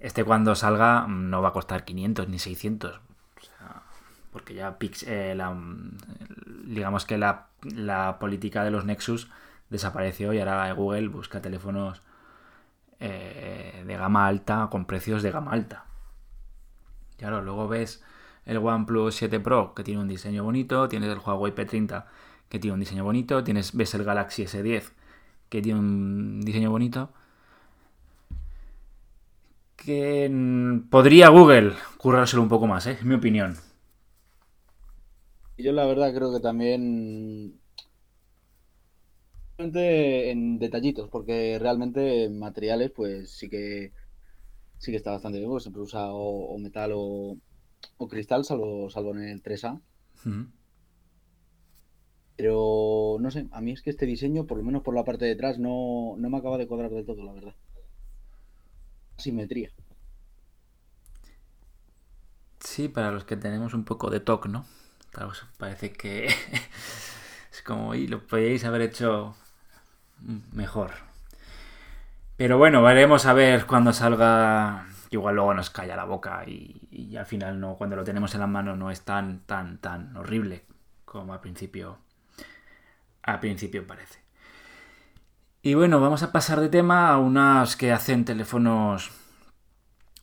[0.00, 2.96] Este cuando salga mm, no va a costar 500 ni 600.
[2.96, 3.82] O sea,
[4.32, 5.98] porque ya eh, la, mm,
[6.66, 7.48] digamos que la,
[8.20, 9.30] política de los Nexus
[9.70, 12.02] desapareció y ahora Google busca teléfonos
[13.00, 15.84] eh, de gama alta con precios de gama alta.
[17.16, 18.02] Claro, luego ves
[18.46, 22.04] el OnePlus 7 Pro que tiene un diseño bonito, tienes el Huawei P30
[22.48, 24.92] que tiene un diseño bonito, tienes ves el Galaxy S10
[25.48, 27.10] que tiene un diseño bonito
[29.76, 32.98] que mm, podría Google currárselo un poco más, ¿eh?
[33.00, 33.56] en mi opinión.
[35.58, 37.60] Yo la verdad creo que también
[39.58, 43.92] en detallitos, porque realmente en materiales pues sí que
[44.78, 47.36] sí que está bastante bien, porque siempre usa o, o metal o,
[47.98, 49.80] o cristal, salvo, salvo en el 3A.
[50.24, 50.46] Ujú.
[52.36, 55.24] Pero no sé, a mí es que este diseño, por lo menos por la parte
[55.24, 57.54] de atrás, no, no me acaba de cuadrar del todo, la verdad.
[59.16, 59.70] Simetría.
[62.60, 64.64] Sí, para los que tenemos un poco de TOC, ¿no?
[65.58, 66.26] Parece que
[67.52, 69.34] es como, y lo podíais haber hecho
[70.52, 70.92] mejor.
[72.36, 74.86] Pero bueno, veremos a ver cuando salga.
[75.10, 78.46] Igual luego nos calla la boca y, al final no, cuando lo tenemos en la
[78.46, 80.64] mano no es tan, tan, tan horrible
[81.04, 81.98] como al principio.
[83.22, 84.20] Al principio parece.
[85.62, 89.10] Y bueno, vamos a pasar de tema a unas que hacen teléfonos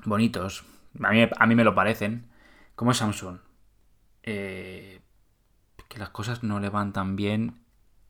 [0.06, 0.64] bonitos.
[1.04, 2.30] A mí, a mí me lo parecen.
[2.76, 3.40] Como Samsung.
[4.28, 5.02] Eh,
[5.88, 7.62] que las cosas no le van tan bien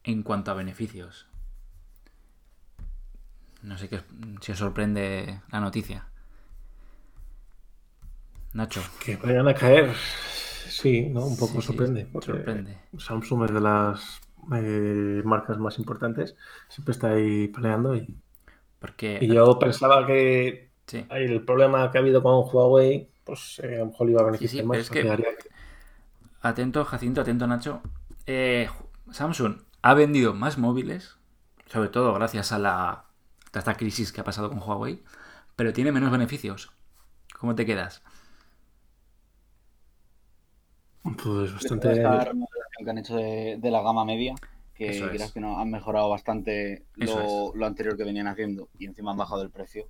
[0.03, 1.27] en cuanto a beneficios.
[3.61, 4.01] No sé qué,
[4.41, 6.07] si os sorprende la noticia.
[8.53, 8.81] Nacho.
[9.03, 9.93] Que vayan a caer.
[9.95, 11.25] Sí, ¿no?
[11.25, 12.07] Un poco Sí, sorprende.
[12.21, 12.77] sorprende.
[12.97, 14.21] Samsung es de las
[14.55, 16.35] eh, marcas más importantes.
[16.69, 17.95] Siempre está ahí peleando.
[17.95, 18.15] Y,
[18.79, 19.19] Porque.
[19.21, 21.05] y yo pensaba que sí.
[21.09, 24.65] el problema que ha habido con Huawei, pues eh, a lo mejor iba a beneficiar
[24.65, 24.89] más.
[24.89, 25.54] pero es que-
[26.49, 27.73] Atento, Jacinto, atento, Nacho.
[28.27, 28.69] Eh,
[29.11, 31.17] Samsung ha vendido más móviles,
[31.67, 33.05] sobre todo gracias a la
[33.53, 35.03] a esta crisis que ha pasado con Huawei,
[35.55, 36.71] pero tiene menos beneficios.
[37.39, 38.03] ¿Cómo te quedas?
[41.23, 42.23] Pues Esta bastante.
[42.23, 44.39] remodelación que han hecho de, de la gama media,
[44.73, 45.09] que Eso es.
[45.11, 49.17] quieras que no, han mejorado bastante lo, lo anterior que venían haciendo y encima han
[49.17, 49.89] bajado el precio.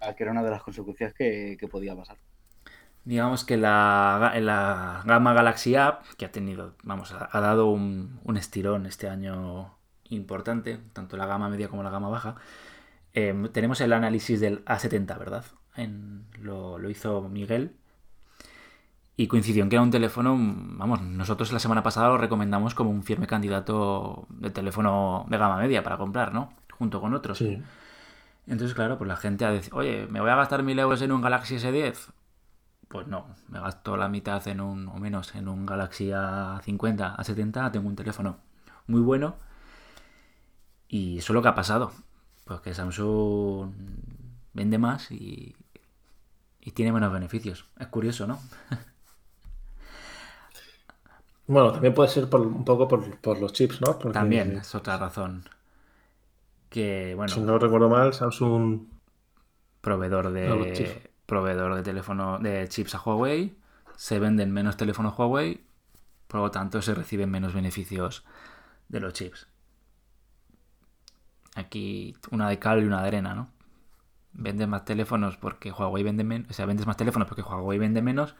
[0.00, 2.18] Ah, Que era una de las consecuencias que, que podía pasar.
[3.08, 8.20] Digamos que la, la gama Galaxy App, que ha tenido, vamos, ha, ha dado un,
[8.22, 9.74] un estirón este año
[10.10, 12.36] importante, tanto la gama media como la gama baja.
[13.14, 15.44] Eh, tenemos el análisis del A70, ¿verdad?
[15.76, 17.72] En- lo, lo hizo Miguel.
[19.16, 22.90] Y coincidió en que era un teléfono, vamos, nosotros la semana pasada lo recomendamos como
[22.90, 26.52] un firme candidato de teléfono de gama media para comprar, ¿no?
[26.78, 27.38] Junto con otros.
[27.38, 27.60] Sí.
[28.46, 31.12] Entonces, claro, pues la gente ha dicho, oye, ¿me voy a gastar mil euros en
[31.12, 32.10] un Galaxy S10?
[32.88, 37.70] Pues no, me gasto la mitad en un, o menos, en un Galaxy A50, A70,
[37.70, 38.38] tengo un teléfono
[38.86, 39.36] muy bueno.
[40.88, 41.92] Y eso es lo que ha pasado.
[42.44, 43.72] Pues que Samsung
[44.54, 45.54] vende más y,
[46.60, 47.66] y tiene menos beneficios.
[47.78, 48.38] Es curioso, ¿no?
[51.46, 53.98] Bueno, también puede ser por, un poco por, por los chips, ¿no?
[53.98, 55.44] Porque, También es otra razón.
[56.68, 58.80] Que, bueno, Si no recuerdo mal, Samsung.
[59.80, 61.07] proveedor de.
[61.28, 63.54] Proveedor de teléfono de chips a Huawei
[63.96, 65.60] se venden menos teléfonos Huawei
[66.26, 68.24] por lo tanto se reciben menos beneficios
[68.88, 69.46] de los chips.
[71.54, 73.50] Aquí una de cal y una de arena no
[74.32, 78.00] vendes más teléfonos porque Huawei vende menos o sea vendes más teléfonos porque Huawei vende
[78.00, 78.34] menos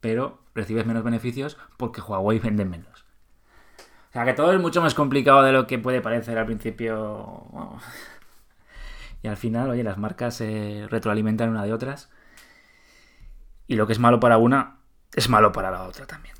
[0.00, 3.04] pero recibes menos beneficios porque Huawei vende menos.
[4.10, 7.44] O sea que todo es mucho más complicado de lo que puede parecer al principio
[9.22, 12.10] y al final, oye, las marcas se retroalimentan una de otras.
[13.68, 14.80] Y lo que es malo para una
[15.14, 16.34] es malo para la otra también.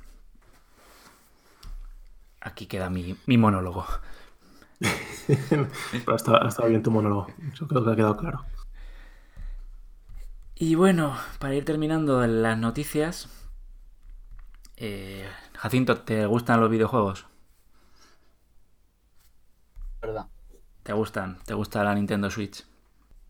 [2.41, 3.87] Aquí queda mi, mi monólogo.
[5.91, 7.27] Pero ha estado, ha estado bien tu monólogo.
[7.53, 8.47] Eso creo que ha quedado claro.
[10.55, 13.31] Y bueno, para ir terminando las noticias.
[14.77, 17.27] eh, Jacinto, ¿te gustan los videojuegos?
[20.01, 20.29] ¿Verdad?
[20.83, 21.38] ¿Te gustan?
[21.47, 22.64] ¿Te gusta la Nintendo Switch?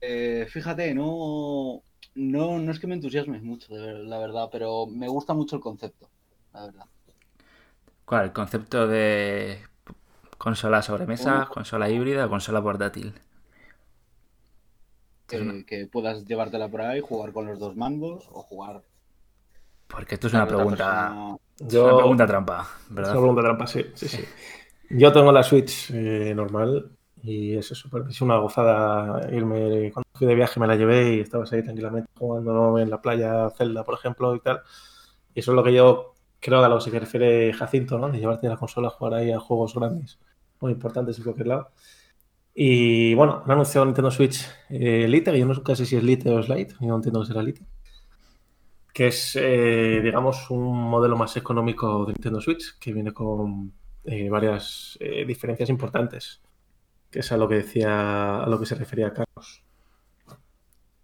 [0.01, 1.85] Eh, fíjate, no,
[2.19, 6.11] no, no es que me entusiasmes mucho, la verdad, pero me gusta mucho el concepto,
[6.53, 6.87] la verdad.
[8.05, 8.25] ¿Cuál?
[8.27, 9.59] ¿El concepto de
[10.39, 11.55] consola sobremesa, Oh.
[11.55, 13.15] consola híbrida o consola portátil?
[15.29, 18.83] Que, Es una- que puedas llevártela por ahí, jugar con los dos mandos o jugar.
[19.87, 21.37] Porque esto es una con pregunta, persona.
[21.59, 24.25] es una pregunta trampa, Es una pregunta trampa, sí, sí, sí.
[24.91, 26.91] Yo tengo la Switch eh, normal
[27.23, 29.91] y es eso, es una gozada irme.
[29.93, 33.51] Cuando fui de viaje me la llevé y estabas ahí tranquilamente jugando en la playa
[33.57, 34.63] Zelda, por ejemplo, y tal.
[35.35, 38.11] Y eso es lo que yo creo a lo que se refiere Jacinto, ¿no?
[38.11, 40.19] De llevarte la consola a jugar ahí a juegos grandes,
[40.61, 41.71] muy importantes en cualquier lado.
[42.55, 46.31] Y bueno, han anunciado Nintendo Switch eh, Lite, que yo no sé si es Lite
[46.31, 47.63] o es Lite, yo no entiendo que será Lite.
[48.93, 53.73] Que es, eh, digamos, un modelo más económico de Nintendo Switch, que viene con
[54.05, 56.41] eh, varias eh, diferencias importantes,
[57.11, 59.63] que es a lo que decía, a lo que se refería Carlos.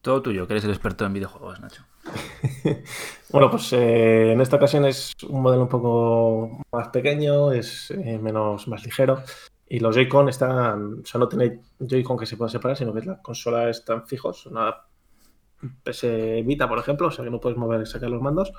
[0.05, 1.83] Todo tuyo, que eres el experto en videojuegos, Nacho.
[3.33, 8.19] Bueno, pues eh, en esta ocasión es un modelo un poco más pequeño, es eh,
[8.19, 9.23] menos, más ligero.
[9.67, 13.01] Y los Joy-Con están, o sea, no tiene Joy-Con que se puedan separar, sino que
[13.01, 14.45] la consola están fijos.
[14.45, 14.77] Una
[15.83, 16.07] PS
[16.45, 18.53] Vita, por ejemplo, o sea que no puedes mover y sacar los mandos.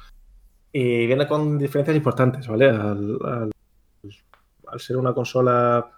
[0.71, 2.69] Y viene con diferencias importantes, ¿vale?
[2.69, 3.51] Al,
[4.77, 5.91] ser una consola,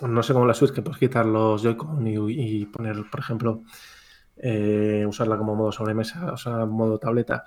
[0.00, 3.62] no sé cómo la Switch, que puedes quitar los Joy-Con y poner, por ejemplo,
[4.42, 7.44] eh, usarla como modo sobremesa, o sea, modo tableta.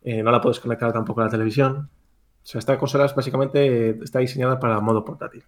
[0.00, 1.90] Eh, no la puedes conectar tampoco a la televisión.
[1.90, 5.44] O sea, esta consola es básicamente está diseñada para modo portátil.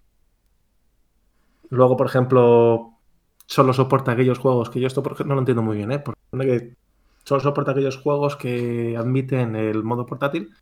[1.71, 2.95] Luego, por ejemplo,
[3.47, 6.03] solo soporta aquellos juegos que yo esto porque no lo entiendo muy bien, ¿eh?
[7.23, 10.53] Solo soporta aquellos juegos que admiten el modo portátil.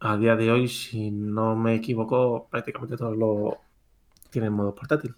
[0.00, 3.58] A día de hoy, si no me equivoco, prácticamente todos lo
[4.28, 5.14] tienen modo portátil.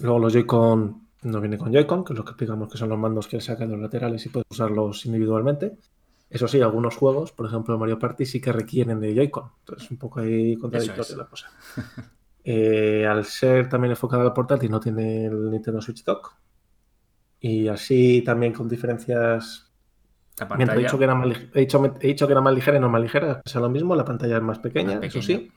[0.00, 2.98] Luego los Joy-Con no viene con Joy-Con, que es lo que explicamos que son los
[2.98, 5.76] mandos que sacan de los laterales y puedes usarlos individualmente.
[6.28, 9.50] Eso sí, algunos juegos, por ejemplo Mario Party, sí que requieren de Joy-Con.
[9.60, 11.50] Entonces, un poco ahí contradictoria la cosa.
[12.42, 16.34] Eh, al ser también enfocado al portátil, no tiene el Nintendo Switch Dock.
[17.38, 19.70] Y así también con diferencias.
[20.58, 23.42] he, dicho que era más, he, dicho, que era más ligera y no más ligera,
[23.44, 23.94] es lo mismo.
[23.94, 25.52] La pantalla es más pequeña, eso sí.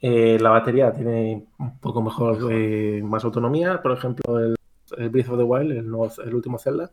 [0.00, 3.82] Eh, la batería tiene un poco mejor, eh, más autonomía.
[3.82, 4.56] Por ejemplo, el,
[5.10, 6.90] Breath of the Wild, el, el último Zelda,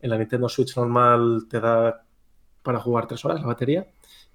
[0.00, 2.04] en la Nintendo Switch normal te da
[2.62, 3.86] para jugar tres horas la batería.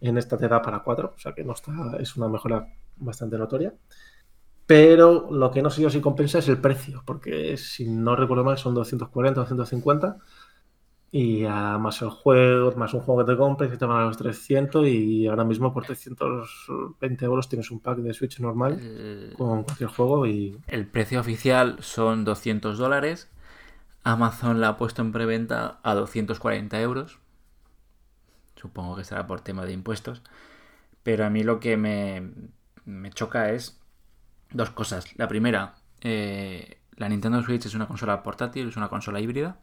[0.02, 3.38] En esta te da para cuatro, o sea que no está, es una mejora bastante
[3.38, 3.74] notoria.
[4.66, 8.44] Pero lo que no sé yo si compensa es el precio, porque si no recuerdo
[8.44, 10.18] mal son 240, 250
[11.16, 14.18] y más el juego, más un juego que te compres y te van a los
[14.18, 18.82] 300 y ahora mismo por 320 euros tienes un pack de Switch normal
[19.38, 20.58] con cualquier juego y...
[20.66, 23.30] El precio oficial son 200 dólares.
[24.04, 27.20] Amazon la ha puesto en preventa a 240 euros.
[28.56, 30.24] Supongo que será por tema de impuestos.
[31.04, 33.80] Pero a mí lo que me, choca es
[34.50, 35.16] dos cosas.
[35.20, 39.60] La primera, eh, la Nintendo Switch es una consola portátil, es una consola híbrida.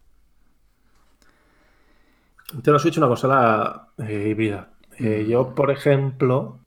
[2.52, 4.72] Nintendo Switch es una consola eh, híbrida.
[4.98, 5.30] Eh, mm.
[5.30, 6.60] yo, por ejemplo,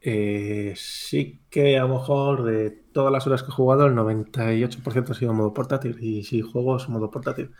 [0.00, 5.14] sí que a lo mejor de todas las horas que he jugado, el 98% ha
[5.14, 5.96] sido modo portátil.
[6.00, 7.50] Y sí, juegos en modo portátil.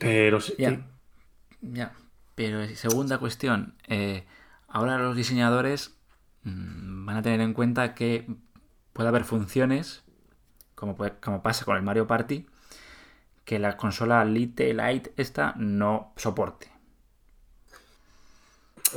[0.00, 0.54] Pero sí.
[1.60, 1.92] ya.
[2.34, 4.24] Pero segunda cuestión, eh,
[4.68, 5.98] ahora los diseñadores
[6.44, 8.26] mm, van a tener en cuenta que
[8.92, 10.04] puede haber funciones,
[10.74, 12.46] como, como pasa con el Mario Party,
[13.44, 16.70] que la consola Lite Lite esta no soporte.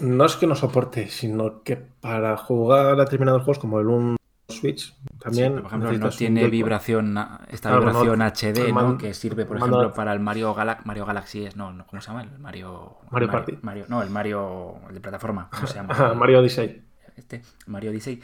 [0.02, 4.16] No es que no soporte, sino que para jugar a determinados juegos como el 1
[4.48, 5.56] Switch también.
[5.56, 7.18] por ejemplo, no tiene vibración,
[7.50, 8.98] esta vibración HD, ¿no?
[8.98, 11.46] Que sirve, por ejemplo, para el Mario, Galaxy Mario Galaxy.
[11.46, 12.24] Es, no, no, ¿cómo se llama?
[12.24, 12.98] El Mario.
[13.10, 13.58] Mario Party.
[13.62, 15.50] Mario, no, el Mario el de plataforma.
[15.50, 16.14] ¿Cómo se llama?
[16.14, 16.84] Mario Odyssey.
[17.16, 18.22] Este, Mario Odyssey.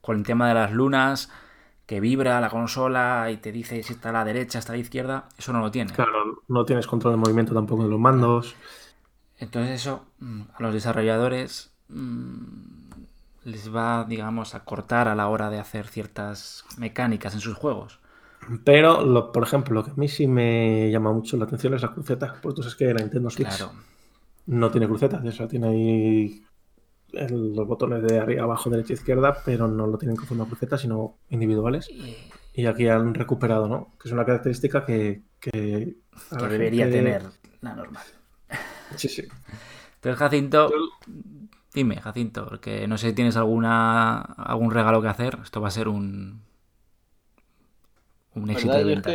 [0.00, 1.30] Con el tema de las lunas,
[1.92, 4.80] que vibra la consola y te dice si está a la derecha, está a la
[4.80, 5.28] izquierda.
[5.36, 5.92] Eso no lo tiene.
[5.92, 8.54] Claro, no tienes control de movimiento tampoco de los mandos.
[9.38, 11.70] Entonces, eso mm, a los desarrolladores.
[11.90, 12.72] Mm,
[13.44, 17.98] les va, digamos, a cortar a la hora de hacer ciertas mecánicas en sus juegos.
[18.64, 21.92] Pero, por ejemplo, lo que a mí sí me llama mucho la atención es la
[21.92, 22.36] cruceta.
[22.40, 23.66] Pues tú sabes que la Nintendo Switch
[24.46, 26.44] no tiene cruceta, o sea, tiene ahí
[27.12, 31.16] los botones de arriba, abajo, derecha, izquierda, pero no lo tienen como una cruceta, sino
[31.30, 31.88] individuales.
[32.54, 32.66] Y...
[32.66, 33.94] aquí han recuperado, ¿no?
[34.00, 35.96] Que es una característica que, que,
[36.32, 37.22] debería tener
[37.60, 38.04] la normal.
[38.96, 39.22] Sí, sí.
[39.94, 40.70] Entonces, Jacinto,
[41.74, 45.38] Dime, Jacinto, porque no sé si tienes alguna algún regalo que hacer.
[45.42, 46.42] Esto va a ser un
[48.34, 49.14] un éxito de ventas.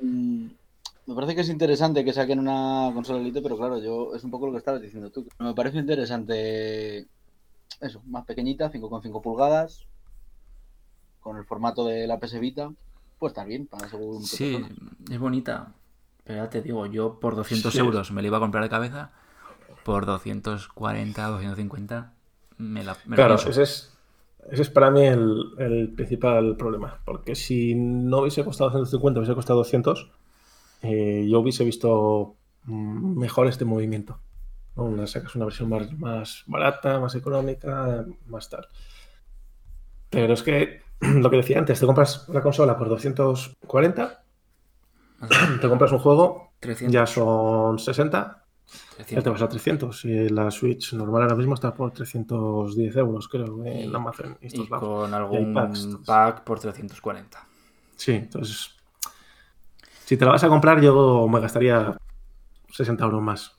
[0.00, 0.46] Mm,
[1.08, 4.30] me parece que es interesante que saquen una consola Elite, pero claro, yo es un
[4.30, 5.26] poco lo que estabas diciendo tú.
[5.38, 7.06] Me parece interesante
[7.80, 9.86] eso, más pequeñita, 5,5 pulgadas,
[11.20, 12.70] con el formato de la PS Vita.
[13.18, 14.62] Puede estar bien para según Sí,
[15.10, 15.72] es bonita.
[16.24, 19.10] Pero ya te digo, yo por 200 euros me la iba a comprar de cabeza
[19.84, 22.12] por 240, 250,
[22.58, 23.96] me la me Claro, ese es,
[24.50, 26.98] ese es para mí el, principal problema.
[27.06, 30.10] Porque si no hubiese costado 250, hubiese costado 200,
[30.82, 34.20] eh, yo hubiese visto mm, mejor este movimiento.
[34.76, 38.68] Una, sacas una versión más, barata, más económica, más tal.
[40.08, 44.24] Pero es que lo que decía antes, te compras la consola por 240,
[45.60, 46.52] te compras un juego,
[46.88, 48.44] ya son 60,
[49.08, 50.04] ya te vas a 300.
[50.04, 54.36] Y la Switch normal ahora mismo está por 310 euros, creo, en Amazon.
[54.40, 55.54] Y, con algún
[56.04, 57.46] pack por 340.
[57.96, 58.77] Sí, entonces.
[60.08, 61.94] Si te la vas a comprar, yo me gastaría
[62.72, 63.58] 60 euros más.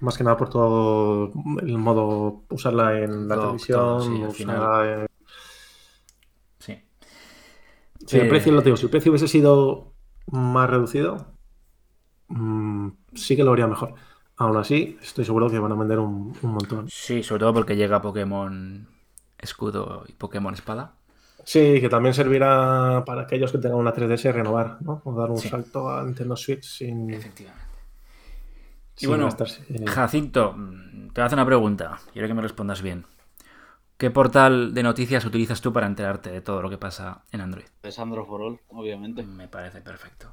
[0.00, 1.30] Más que nada por todo
[1.60, 5.06] el modo usarla en la televisión, sí, usarla
[6.58, 6.82] Sí.
[8.06, 9.92] Si el precio, lo digo, si el precio hubiese sido
[10.28, 11.26] más reducido,
[12.28, 13.94] mm, sí que lo haría mejor.
[14.38, 16.88] Aún así, estoy seguro que van a vender un, montón.
[16.88, 18.88] Sí, sobre todo porque llega Pokémon
[19.36, 20.94] Escudo y Pokémon Espada.
[21.44, 25.02] Sí, que también servirá para aquellos que tengan una 3DS renovar, ¿no?
[25.04, 27.10] O dar un salto a Nintendo Switch sin.
[27.10, 27.64] Efectivamente.
[29.00, 29.28] Y bueno,
[29.86, 31.98] Jacinto, te voy a hacer una pregunta.
[32.12, 33.06] Quiero que me respondas bien.
[33.96, 37.64] ¿Qué portal de noticias utilizas tú para enterarte de todo lo que pasa en Android?
[37.82, 39.22] Es Android for All, obviamente.
[39.22, 40.32] Me parece perfecto.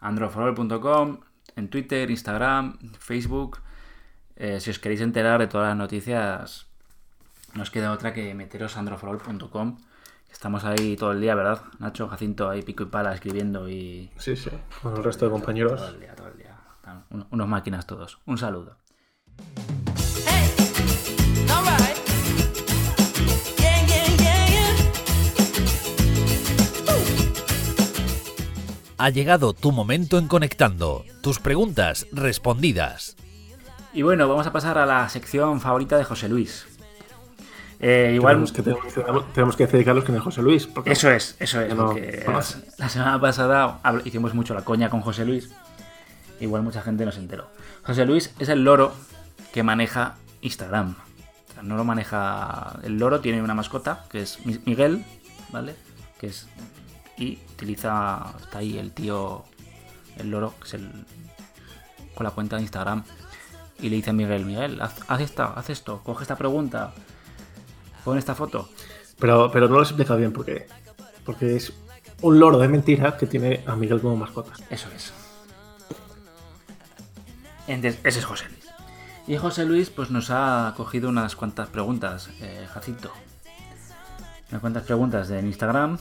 [0.00, 1.20] androidforall.com,
[1.56, 3.60] en Twitter, Instagram, Facebook.
[4.36, 6.66] Eh, si os queréis enterar de todas las noticias,
[7.54, 9.78] no os queda otra que meteros a androidforall.com.
[10.30, 11.62] Estamos ahí todo el día, ¿verdad?
[11.78, 14.10] Nacho, Jacinto, ahí pico y pala escribiendo y...
[14.18, 14.50] Sí, sí,
[14.82, 15.80] con el resto de compañeros.
[15.80, 16.56] Todo el día, todo el día.
[17.30, 18.18] Unos máquinas todos.
[18.26, 18.76] Un saludo.
[29.00, 31.04] Ha llegado tu momento en Conectando.
[31.22, 33.16] Tus preguntas respondidas.
[33.92, 36.67] Y bueno, vamos a pasar a la sección favorita de José Luis.
[37.80, 38.34] Eh, igual...
[38.34, 40.66] Tenemos que, tenemos, tenemos que dedicarlos con el José Luis.
[40.66, 41.74] Porque Eso es, eso es.
[41.74, 42.44] No la,
[42.78, 45.50] la semana pasada hicimos mucho la coña con José Luis.
[46.40, 47.46] Igual mucha gente no se enteró.
[47.84, 48.92] José Luis es el loro
[49.52, 50.94] que maneja Instagram.
[51.50, 52.78] O sea, no lo maneja.
[52.82, 55.04] El loro tiene una mascota que es Mi- Miguel,
[55.50, 55.74] ¿vale?
[56.20, 56.48] Que es.
[57.16, 58.34] Y utiliza.
[58.40, 59.44] Está ahí el tío.
[60.16, 60.90] El loro, que es el.
[62.14, 63.04] Con la cuenta de Instagram.
[63.80, 66.92] Y le dice a Miguel: Miguel, haz, haz esta, haz esto, coge esta pregunta.
[68.04, 68.68] Pon esta foto.
[69.18, 70.66] Pero, pero no lo has explicado bien porque,
[71.24, 71.72] porque es
[72.22, 74.52] un loro de mentira que tiene a Miguel como mascota.
[74.70, 75.12] Eso es.
[77.66, 78.66] Entonces, ese es José Luis.
[79.26, 83.12] Y José Luis pues nos ha cogido unas cuantas preguntas, eh, Jacinto.
[84.50, 85.98] Unas cuantas preguntas en Instagram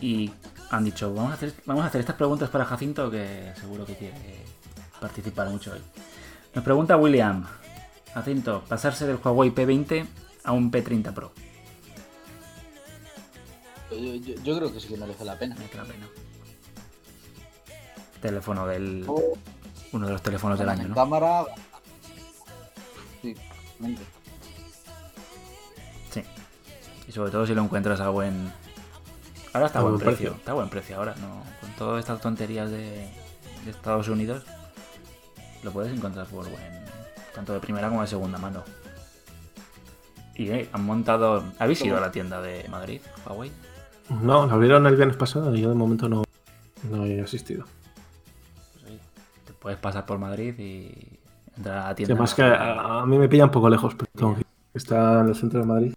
[0.00, 0.32] y
[0.70, 3.94] han dicho, vamos a, hacer, vamos a hacer estas preguntas para Jacinto que seguro que
[3.94, 4.44] quiere
[5.00, 5.80] participar mucho hoy.
[6.54, 7.46] Nos pregunta William,
[8.12, 10.06] Jacinto, pasarse del Huawei P20
[10.46, 11.32] a un P30 Pro.
[13.90, 15.54] Yo, yo- yo creo que sí que merece la pena.
[15.56, 16.08] Merece la pena.
[18.20, 19.04] Teléfono del...
[19.06, 19.36] Oh,
[19.92, 20.94] Uno de los teléfonos del año, ¿no?
[20.94, 21.44] cámara.
[23.22, 23.34] Sí,
[23.78, 24.02] mente.
[26.10, 26.22] Sí.
[27.08, 28.52] Y sobre todo si lo encuentras a buen.
[29.52, 30.30] Ahora está a A buen buen precio.
[30.30, 30.36] precio.
[30.38, 31.42] Está a buen precio ahora, ¿no?
[31.60, 33.08] Con todas estas tonterías de,
[33.64, 34.44] de Estados Unidos,
[35.62, 36.84] lo puedes encontrar por buen.
[37.34, 38.64] Tanto de primera como de segunda mano.
[40.36, 41.44] Y eh, han montado.
[41.58, 43.50] ¿Habéis ido a la tienda de Madrid, Huawei?
[44.22, 46.22] No, la abrieron el viernes pasado y yo de momento no,
[46.90, 47.64] no he asistido.
[48.74, 49.00] Pues oye,
[49.44, 51.18] te puedes pasar por Madrid y
[51.56, 52.14] entrar a la Sí, tienda.
[52.14, 54.46] además que a, a mí me pilla un poco lejos, pero tengo que ir.
[54.74, 55.94] está en el centro de Madrid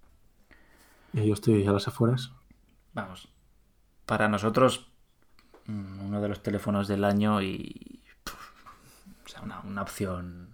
[1.13, 2.31] y yo estoy a las afueras.
[2.93, 3.27] Vamos.
[4.05, 4.87] Para nosotros,
[5.67, 8.01] mm, uno de los teléfonos del año y.
[9.25, 10.48] o sea, una, una opción.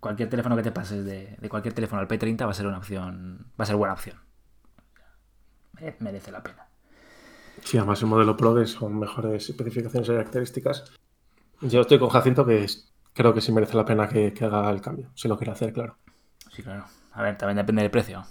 [0.00, 2.78] Cualquier teléfono que te pases de, de cualquier teléfono al P30 va a ser una
[2.78, 3.46] opción.
[3.58, 4.16] Va a ser buena opción.
[5.74, 6.66] Mere- Merece la pena.
[7.64, 10.92] Sí, además el modelo Pro que son mejores especificaciones y características.
[11.62, 14.68] Yo estoy con Jacinto que es- creo que sí merece la pena que, que haga
[14.70, 15.96] el cambio, si lo quiere hacer, claro.
[16.52, 16.84] Sí, claro.
[17.12, 18.24] A ver, también depende del precio.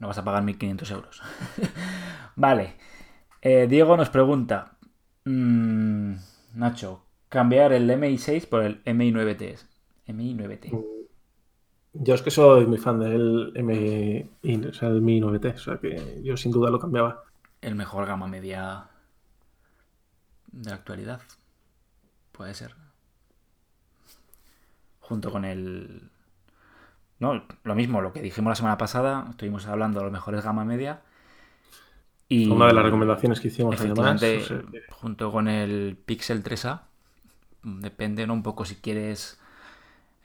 [0.00, 1.22] No, vas a pagar 1.500 euros.
[2.36, 2.74] vale.
[3.40, 4.76] Eh, Diego nos pregunta.
[5.24, 6.14] mm,
[6.54, 8.82] Nacho, cambiar el MI6 por el
[10.06, 10.70] MI9T.
[10.70, 10.96] MI9T.
[11.94, 14.28] Yo es que soy muy fan del Mi,
[14.66, 17.24] o sea, el Mi 9T, o sea que yo sin duda lo cambiaba.
[17.62, 18.88] el mejor gama media
[20.52, 21.22] de la actualidad.
[22.32, 22.74] Puede ser.
[25.00, 26.10] Junto con el...
[27.18, 30.64] No, lo mismo, lo que dijimos la semana pasada, estuvimos hablando de los mejores gama
[30.66, 31.00] media.
[32.28, 34.22] Y Una de las recomendaciones que hicimos además.
[34.22, 36.82] o sea, junto con el Pixel 3A,
[37.62, 38.34] depende ¿no?
[38.34, 39.40] un poco si quieres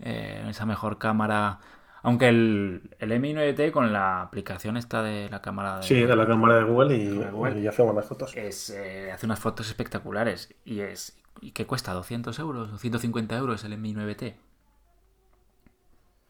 [0.01, 1.59] eh, esa mejor cámara.
[2.03, 6.25] Aunque el, el Mi9T con la aplicación esta de la cámara de, sí, de la
[6.25, 7.59] cámara de Google y, De Google.
[7.61, 8.35] y hace buenas fotos.
[8.35, 10.53] es, eh, hace unas fotos espectaculares.
[10.65, 11.93] ¿Y es y qué cuesta?
[11.95, 14.35] ¿200 euros o 150 euros el Mi 9T?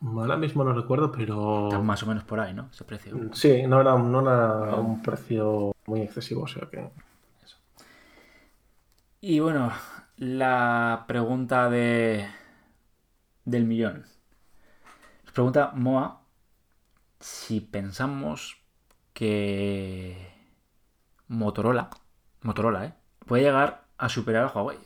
[0.03, 2.69] Ahora mismo no recuerdo, pero Está más o menos por ahí, ¿no?
[2.73, 3.15] Ese precio.
[3.33, 6.89] sí, no era, no era un precio muy excesivo, o sea que
[9.21, 9.71] Y bueno,
[10.17, 12.27] la pregunta de
[13.45, 14.05] del millón.
[15.23, 16.21] Nos pregunta Moa
[17.19, 18.57] si pensamos
[19.13, 20.33] que
[21.27, 21.89] Motorola,
[22.41, 22.93] Motorola, ¿eh?
[23.25, 24.79] Puede llegar a superar a Huawei.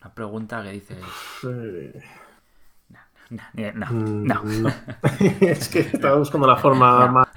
[0.00, 0.98] Una pregunta que dices...
[1.44, 2.02] eh,
[2.88, 3.44] No,
[3.74, 4.42] no, mm, no.
[4.42, 4.68] no.
[5.40, 7.12] es que estaba buscando la forma No.
[7.12, 7.28] más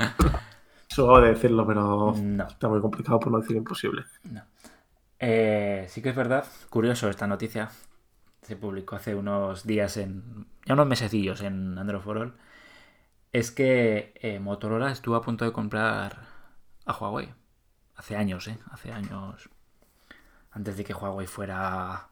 [0.88, 2.47] suave de decirlo, pero No.
[2.47, 4.03] está muy complicado por no decir imposible.
[5.19, 7.69] Eh, sí que es verdad, curioso esta noticia.
[8.43, 10.45] Se publicó hace unos días en.
[10.65, 12.33] ya unos mesecillos en Android for All.
[13.31, 16.27] Es que eh, Motorola estuvo a punto de comprar
[16.85, 17.33] a Huawei.
[17.95, 18.59] Hace años, ¿eh?
[18.71, 19.49] Hace años.
[20.51, 22.09] Antes de que Huawei fuera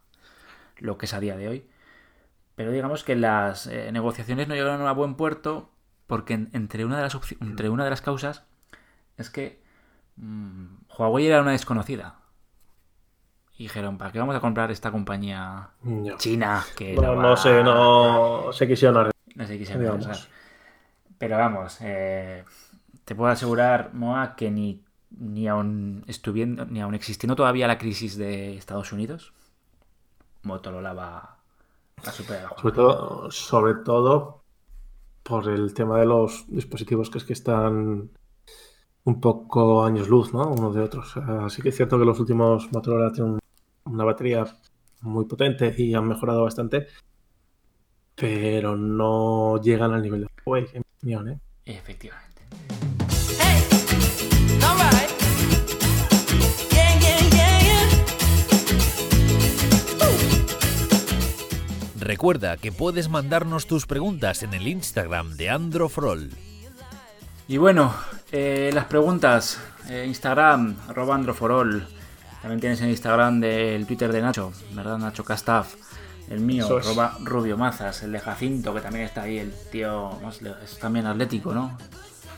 [0.77, 1.69] lo que es a día de hoy.
[2.55, 5.69] Pero digamos que las eh, negociaciones no llegaron a buen puerto
[6.07, 8.43] porque en- entre una de las entre una de las causas
[9.17, 9.61] es que
[10.17, 10.65] mm,
[10.97, 12.19] Huawei era una desconocida.
[13.61, 16.17] Y dijeron, ¿para qué vamos a comprar esta compañía Ya.
[16.17, 16.65] china?
[16.75, 19.13] Que No, va- no sé, no se quisieron arreglar.
[19.35, 20.07] no se digamos.
[20.07, 20.27] pensar.
[21.19, 22.43] Pero vamos, eh,
[23.05, 24.81] te puedo asegurar, Moa, que ni,
[25.11, 29.31] ni aun estuviendo, ni aun existiendo todavía la crisis de Estados Unidos,
[30.41, 31.37] Motorola va
[32.03, 32.55] a superar.
[32.59, 34.41] Sobre todo, sobre todo
[35.21, 38.09] por el tema de los dispositivos que es que están
[39.03, 40.47] un poco años luz, ¿no?
[40.49, 41.15] Unos de otros.
[41.15, 43.37] O sea, sí que es cierto que los últimos Motorola tienen
[43.85, 44.45] una batería
[45.01, 46.87] muy potente y han mejorado bastante,
[48.15, 51.39] pero no llegan al nivel de Huawei, en mi opinión, ¿eh?
[51.65, 52.41] Efectivamente.
[53.39, 53.63] Hey,
[54.63, 55.09] alright.
[56.71, 57.89] Yeah, yeah, yeah, yeah.
[61.99, 66.29] Recuerda que puedes mandarnos tus preguntas en el Instagram de Androfrol.
[67.47, 67.93] Y bueno,
[68.31, 69.59] eh, las preguntas.
[69.89, 71.87] eh, Instagram, arroba androforol.
[72.41, 74.97] También tienes el Instagram del Twitter de Nacho, ¿verdad?
[74.97, 75.75] Nacho Castaf.
[76.29, 78.03] El mío, arroba Rubio Mazas.
[78.03, 80.11] El de Jacinto, que también está ahí, el tío
[80.63, 81.77] es también atlético, ¿no?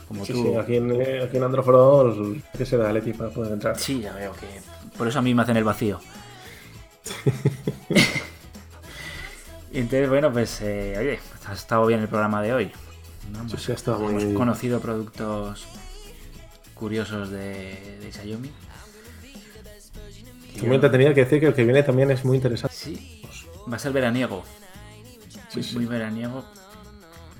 [0.08, 0.42] Como Sí, tú.
[0.42, 0.90] sí, aquí en,
[1.22, 1.44] aquí en
[2.58, 3.78] que ser Leti para poder entrar.
[3.78, 4.46] Sí, ya veo que.
[4.98, 6.00] Por eso a mí me hacen el vacío.
[9.72, 12.72] Y Entonces, bueno, pues, eh, oye, ha estado bien el programa de hoy.
[13.32, 13.48] ¿no?
[13.58, 15.66] Sí, ha estado muy- Hemos conocido productos
[16.74, 18.52] curiosos de, de Xiaomi.
[20.54, 22.74] Estoy muy entretenido hay que decir que el que viene también es muy interesante.
[22.76, 23.22] Sí,
[23.70, 24.44] va a ser veraniego.
[25.48, 25.74] Sí, Muy, sí.
[25.76, 26.44] muy veraniego.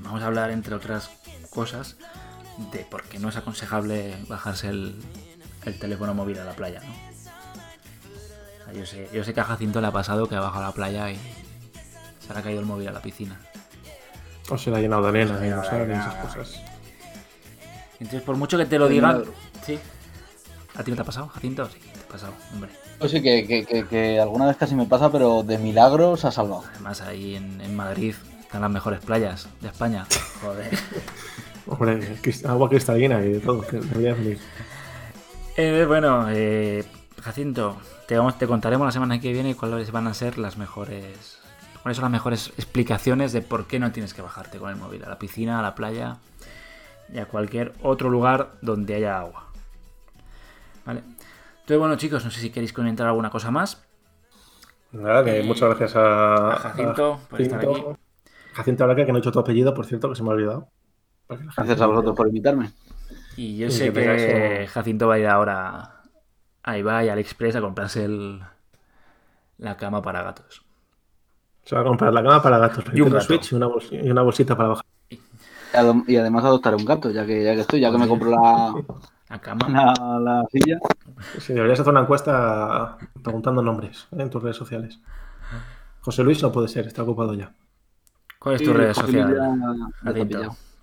[0.00, 1.10] Vamos a hablar, entre otras
[1.50, 1.96] cosas,
[2.72, 4.96] de por qué no es aconsejable bajarse el,
[5.64, 7.04] el teléfono móvil a la playa, ¿no?
[8.72, 10.74] Yo sé, yo sé que a Jacinto le ha pasado que ha bajado a la
[10.74, 11.16] playa y
[12.26, 13.40] se le ha caído el móvil a la piscina.
[14.50, 16.00] O se le ha llenado de arena no llenado de sabe arena.
[16.00, 16.60] esas cosas.
[18.00, 19.22] Entonces, por mucho que te lo digan...
[19.64, 19.78] Sí.
[20.74, 21.68] ¿A ti no te ha pasado, Jacinto?
[21.70, 21.78] Sí,
[22.14, 22.70] pasado, hombre.
[23.08, 26.30] Sí que, que, que, que alguna vez casi me pasa, pero de milagro se ha
[26.30, 26.62] salvado.
[26.74, 30.06] Además, ahí en, en Madrid están las mejores playas de España.
[30.40, 30.78] Joder.
[31.66, 34.38] Hombre, agua cristalina y de todo, que debería venir.
[35.56, 36.84] Eh, bueno, eh,
[37.20, 41.38] Jacinto, te, vamos, te contaremos la semana que viene cuáles van a ser las mejores.
[41.82, 45.04] cuáles son las mejores explicaciones de por qué no tienes que bajarte con el móvil
[45.04, 46.18] a la piscina, a la playa
[47.12, 49.46] y a cualquier otro lugar donde haya agua.
[50.86, 51.02] Vale.
[51.64, 53.82] Entonces, bueno, chicos, no sé si queréis comentar alguna cosa más.
[54.92, 57.90] Nada, que muchas gracias a, A Jacinto por estar Jacinto.
[57.90, 57.98] aquí.
[58.54, 60.68] Jacinto Araca, que no he hecho tu apellido, por cierto, que se me ha olvidado.
[61.28, 62.70] Gracias a vosotros por invitarme.
[63.36, 66.02] Y yo Y sé que Jacinto va a ir ahora
[66.62, 68.40] a Ibai, al Express, a comprarse el,
[69.58, 70.64] la cama para gatos.
[71.64, 73.24] Se va a comprar la cama para gatos, Y un gato.
[73.24, 74.84] Switch y una, bols- y una bolsita para bajar.
[75.10, 75.18] Y
[75.72, 78.30] adem- Y además adoptaré un gato, ya que, ya que estoy, ya que me compro
[78.30, 78.74] la,
[79.28, 79.68] La cama.
[79.68, 80.78] la, la silla.
[81.38, 84.16] Sí, deberías hacer una encuesta preguntando nombres ¿eh?
[84.22, 85.00] en tus redes sociales.
[86.00, 87.54] José Luis no puede ser, está ocupado ya.
[88.38, 89.36] ¿Cuál es Sí, tu red social?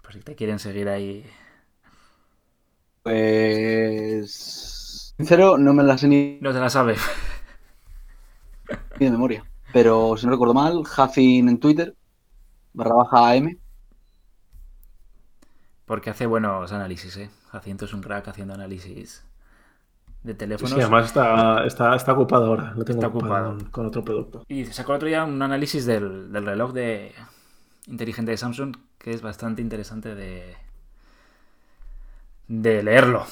[0.02, 1.24] Por si te quieren seguir ahí.
[3.04, 5.14] Pues.
[5.18, 7.00] Sincero, no me la sé ni No te la sabes.
[9.00, 9.44] ni de memoria.
[9.74, 11.96] Pero si no recuerdo mal, Jafin en Twitter,
[12.74, 13.58] barra baja AM.
[15.92, 17.30] Porque hace buenos análisis, ¿eh?
[17.52, 19.26] Jacinto es un crack haciendo análisis
[20.24, 20.72] de teléfonos.
[20.72, 22.72] sí, además está, está, está ocupado ahora.
[22.78, 24.46] Lo tengo Está ocupado, con otro producto.
[24.48, 27.12] Y sacó el otro día un análisis del, del reloj de
[27.88, 30.56] inteligente de Samsung que es bastante interesante de,
[32.48, 33.26] de leerlo.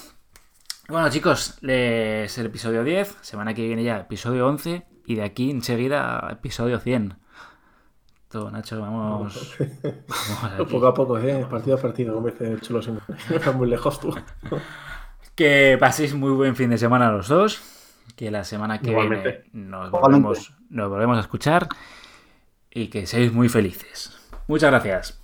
[0.89, 3.19] Bueno, chicos, es el episodio 10.
[3.21, 4.85] Semana que viene ya, episodio 11.
[5.05, 7.15] Y de aquí enseguida, episodio 100.
[8.29, 9.57] Todo, Nacho, vamos.
[9.57, 10.67] vamos.
[10.69, 11.45] Poco a poco, ¿eh?
[11.49, 13.05] partido a partido, como dice el Cholo Simeone.
[13.29, 14.15] No estás muy lejos tú.
[15.35, 17.61] Que paséis muy buen fin de semana los dos.
[18.17, 19.45] Que la semana que Igualmente.
[19.53, 20.27] viene nos Igualmente.
[20.27, 21.69] volvemos, nos volvemos a escuchar.
[22.69, 24.19] Y que seáis muy felices.
[24.47, 25.21] Muchas gracias.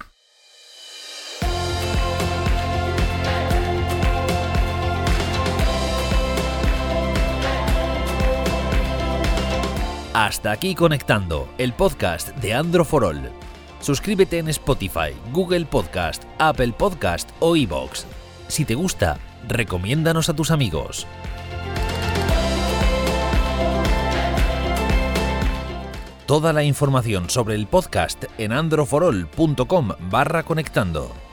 [10.16, 13.20] Hasta aquí conectando, el podcast de Androforol.
[13.82, 18.06] Suscríbete en Spotify, Google Podcast, Apple Podcast o iVoox.
[18.48, 21.06] Si te gusta, recomiéndanos a tus amigos.
[26.26, 31.25] Toda la información sobre el podcast en androforol.com barra conectando.